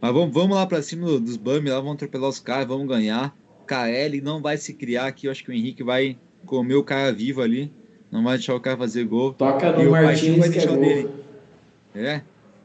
Mas 0.00 0.12
vamos, 0.12 0.32
vamos 0.32 0.56
lá 0.56 0.64
pra 0.66 0.80
cima 0.82 1.06
do- 1.06 1.20
dos 1.20 1.36
bamba 1.36 1.70
lá. 1.70 1.76
Vamos 1.80 1.94
atropelar 1.94 2.30
os 2.30 2.38
caras, 2.38 2.68
vamos 2.68 2.86
ganhar. 2.86 3.34
KL 3.64 4.20
não 4.22 4.40
vai 4.40 4.56
se 4.56 4.74
criar 4.74 5.06
aqui. 5.06 5.26
Eu 5.26 5.32
acho 5.32 5.42
que 5.44 5.50
o 5.50 5.54
Henrique 5.54 5.82
vai 5.82 6.16
comer 6.46 6.74
o 6.74 6.84
cara 6.84 7.12
vivo 7.12 7.42
ali. 7.42 7.70
Não 8.10 8.22
vai 8.22 8.36
deixar 8.36 8.54
o 8.54 8.60
cara 8.60 8.76
fazer 8.76 9.04
gol. 9.04 9.32
Toca 9.32 9.72
no 9.72 9.88
o 9.88 9.90
Paixão 9.90 10.04
Martins 10.04 10.38
vai 10.38 10.48
é 10.48 10.50
deixar 10.52 10.70
gol. 10.70 10.84
dele. 10.84 11.08
É. 11.94 12.20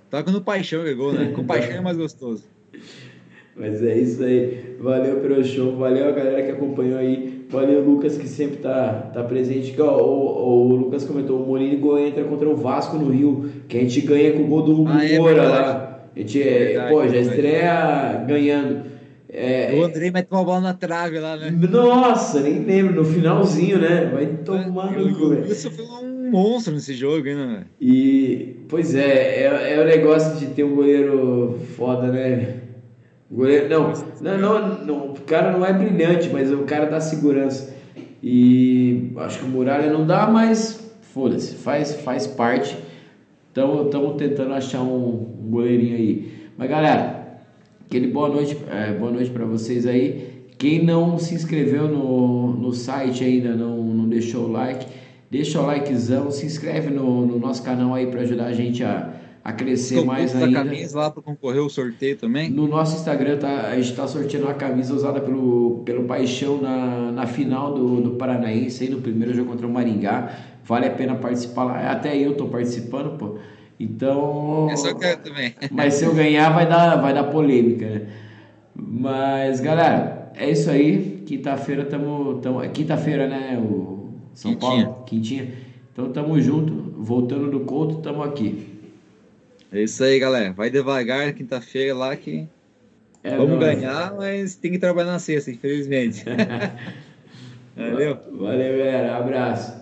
Toca 0.09 0.31
no 0.31 0.41
paixão 0.41 0.83
que 0.83 0.89
é 0.89 0.93
gol, 0.93 1.13
né? 1.13 1.31
Com 1.35 1.43
paixão 1.43 1.77
é 1.77 1.81
mais 1.81 1.97
gostoso. 1.97 2.43
Mas 3.55 3.83
é 3.83 3.97
isso 3.97 4.23
aí. 4.23 4.77
Valeu 4.79 5.17
pelo 5.17 5.43
show, 5.43 5.75
valeu 5.75 6.07
a 6.07 6.11
galera 6.11 6.43
que 6.43 6.51
acompanhou 6.51 6.97
aí. 6.97 7.45
Valeu 7.49 7.81
o 7.81 7.91
Lucas 7.91 8.17
que 8.17 8.27
sempre 8.27 8.57
tá, 8.57 9.11
tá 9.13 9.23
presente. 9.23 9.75
Ó, 9.79 10.01
o, 10.01 10.71
o 10.71 10.75
Lucas 10.75 11.03
comentou, 11.03 11.43
o 11.43 11.47
Morínigo 11.47 11.97
entra 11.97 12.23
contra 12.23 12.47
o 12.47 12.55
Vasco 12.55 12.97
no 12.97 13.09
Rio, 13.09 13.49
que 13.67 13.77
a 13.77 13.81
gente 13.81 14.01
ganha 14.01 14.31
com 14.33 14.43
o 14.43 14.47
gol 14.47 14.61
do 14.61 14.81
Hugo 14.81 14.89
Ah, 14.89 15.05
é 15.05 15.17
Moura 15.17 15.43
lá. 15.43 15.99
A 16.15 16.19
gente, 16.19 16.41
é, 16.41 16.87
pô, 16.89 17.07
já 17.07 17.17
estreia 17.17 18.23
ganhando. 18.27 18.88
É, 19.31 19.75
O 19.75 19.83
Andrei 19.83 20.09
mete 20.09 20.27
uma 20.31 20.43
bola 20.43 20.59
na 20.59 20.73
trave 20.73 21.19
lá, 21.19 21.37
né? 21.37 21.51
Nossa, 21.51 22.39
nem 22.41 22.63
lembro, 22.63 22.95
no 22.95 23.05
finalzinho, 23.05 23.77
né? 23.79 24.09
Vai 24.11 24.25
tomar 24.25 24.91
E 24.97 25.01
o 25.03 25.07
no 25.09 25.15
cu. 25.15 25.27
Wilson 25.29 25.69
foi 25.69 25.85
um 25.85 26.31
monstro 26.31 26.73
nesse 26.73 26.95
jogo, 26.95 27.27
hein, 27.27 27.35
né? 27.35 27.63
E, 27.79 28.65
pois 28.67 28.95
é, 28.95 29.43
é, 29.43 29.73
é 29.75 29.79
o 29.81 29.85
negócio 29.85 30.35
de 30.39 30.47
ter 30.47 30.63
um 30.63 30.73
goleiro 30.75 31.59
foda, 31.77 32.07
né? 32.11 32.55
Goleiro, 33.31 33.69
não, 33.69 33.93
não, 34.21 34.37
não, 34.39 34.85
não, 34.85 34.97
o 35.11 35.21
cara 35.21 35.51
não 35.51 35.63
é 35.63 35.71
brilhante, 35.73 36.29
mas 36.33 36.51
o 36.51 36.63
cara 36.63 36.87
dá 36.87 36.99
segurança. 36.99 37.71
E 38.23 39.11
acho 39.17 39.39
que 39.39 39.45
o 39.45 39.47
Muralha 39.47 39.91
não 39.93 40.07
dá, 40.07 40.25
mas 40.27 40.91
foda-se, 41.13 41.53
faz, 41.55 41.93
faz 42.01 42.25
parte. 42.25 42.75
Então 43.51 43.85
estamos 43.85 44.15
tentando 44.17 44.53
achar 44.53 44.81
um, 44.81 45.37
um 45.39 45.49
goleirinho 45.51 45.95
aí. 45.95 46.31
Mas 46.57 46.67
galera, 46.69 47.18
aquele 47.89 48.05
boa 48.05 48.29
noite, 48.29 48.55
é, 48.69 48.93
boa 48.93 49.11
noite 49.11 49.31
para 49.31 49.45
vocês 49.45 49.87
aí. 49.87 50.45
Quem 50.59 50.85
não 50.85 51.17
se 51.17 51.33
inscreveu 51.33 51.87
no, 51.87 52.53
no 52.53 52.71
site 52.71 53.23
ainda, 53.23 53.55
não, 53.55 53.81
não 53.83 54.07
deixou 54.07 54.45
o 54.45 54.51
like, 54.51 54.85
deixa 55.31 55.59
o 55.59 55.65
likezão, 55.65 56.29
se 56.29 56.45
inscreve 56.45 56.91
no, 56.91 57.25
no 57.25 57.39
nosso 57.39 57.63
canal 57.63 57.95
aí 57.95 58.05
para 58.05 58.21
ajudar 58.21 58.45
a 58.45 58.53
gente 58.53 58.83
a, 58.83 59.11
a 59.43 59.51
crescer 59.51 60.05
mais 60.05 60.33
da 60.33 60.45
ainda. 60.45 60.65
camisa 60.65 60.99
lá 60.99 61.09
para 61.09 61.23
concorrer 61.23 61.63
o 61.63 61.69
sorteio 61.69 62.15
também. 62.15 62.47
No 62.47 62.67
nosso 62.67 62.95
Instagram 62.95 63.37
tá, 63.37 63.69
a 63.71 63.75
gente 63.75 63.89
está 63.89 64.07
sorteando 64.07 64.45
uma 64.45 64.53
camisa 64.53 64.93
usada 64.93 65.19
pelo, 65.19 65.81
pelo 65.83 66.03
Paixão 66.03 66.61
na, 66.61 67.11
na 67.11 67.25
final 67.25 67.73
do, 67.73 68.01
do 68.01 68.11
Paranaense, 68.11 68.83
aí 68.83 68.89
no 68.91 69.01
primeiro 69.01 69.33
jogo 69.33 69.49
contra 69.49 69.65
o 69.65 69.69
Maringá. 69.69 70.31
Vale 70.63 70.85
a 70.85 70.91
pena 70.91 71.15
participar 71.15 71.63
lá. 71.63 71.91
Até 71.91 72.15
eu 72.15 72.35
tô 72.35 72.45
participando, 72.49 73.17
pô. 73.17 73.37
Então. 73.79 74.67
Eu 74.85 74.95
quero 74.97 75.21
também. 75.21 75.55
Mas 75.71 75.93
se 75.95 76.05
eu 76.05 76.13
ganhar, 76.13 76.49
vai 76.49 76.67
dar, 76.67 76.97
vai 76.97 77.13
dar 77.13 77.23
polêmica, 77.25 77.87
né? 77.87 78.07
Mas, 78.75 79.59
galera, 79.59 80.31
é 80.35 80.49
isso 80.49 80.69
aí. 80.69 81.23
Quinta-feira 81.25 81.85
tamo, 81.85 82.39
tamo. 82.41 82.61
é 82.61 82.67
Quinta-feira, 82.69 83.27
né? 83.27 83.57
O 83.57 84.09
São 84.33 84.51
Quintinha. 84.53 84.85
Paulo? 84.85 85.03
Quintinha. 85.05 85.47
Então 85.93 86.11
tamo 86.11 86.39
junto. 86.41 86.73
Voltando 86.97 87.49
do 87.49 87.61
Couto, 87.61 87.97
tamo 88.01 88.21
aqui. 88.23 88.67
É 89.71 89.83
isso 89.83 90.03
aí, 90.03 90.19
galera. 90.19 90.51
Vai 90.51 90.69
devagar 90.69 91.31
quinta-feira 91.33 91.93
lá 91.95 92.15
que 92.15 92.47
É 93.23 93.37
vamos 93.37 93.59
nóis. 93.59 93.75
ganhar, 93.77 94.13
mas 94.15 94.55
tem 94.55 94.71
que 94.71 94.79
trabalhar 94.79 95.11
na 95.11 95.19
sexta, 95.19 95.51
infelizmente. 95.51 96.25
Valeu. 97.75 98.17
Valeu, 98.31 98.77
galera. 98.77 99.15
Abraço. 99.17 99.78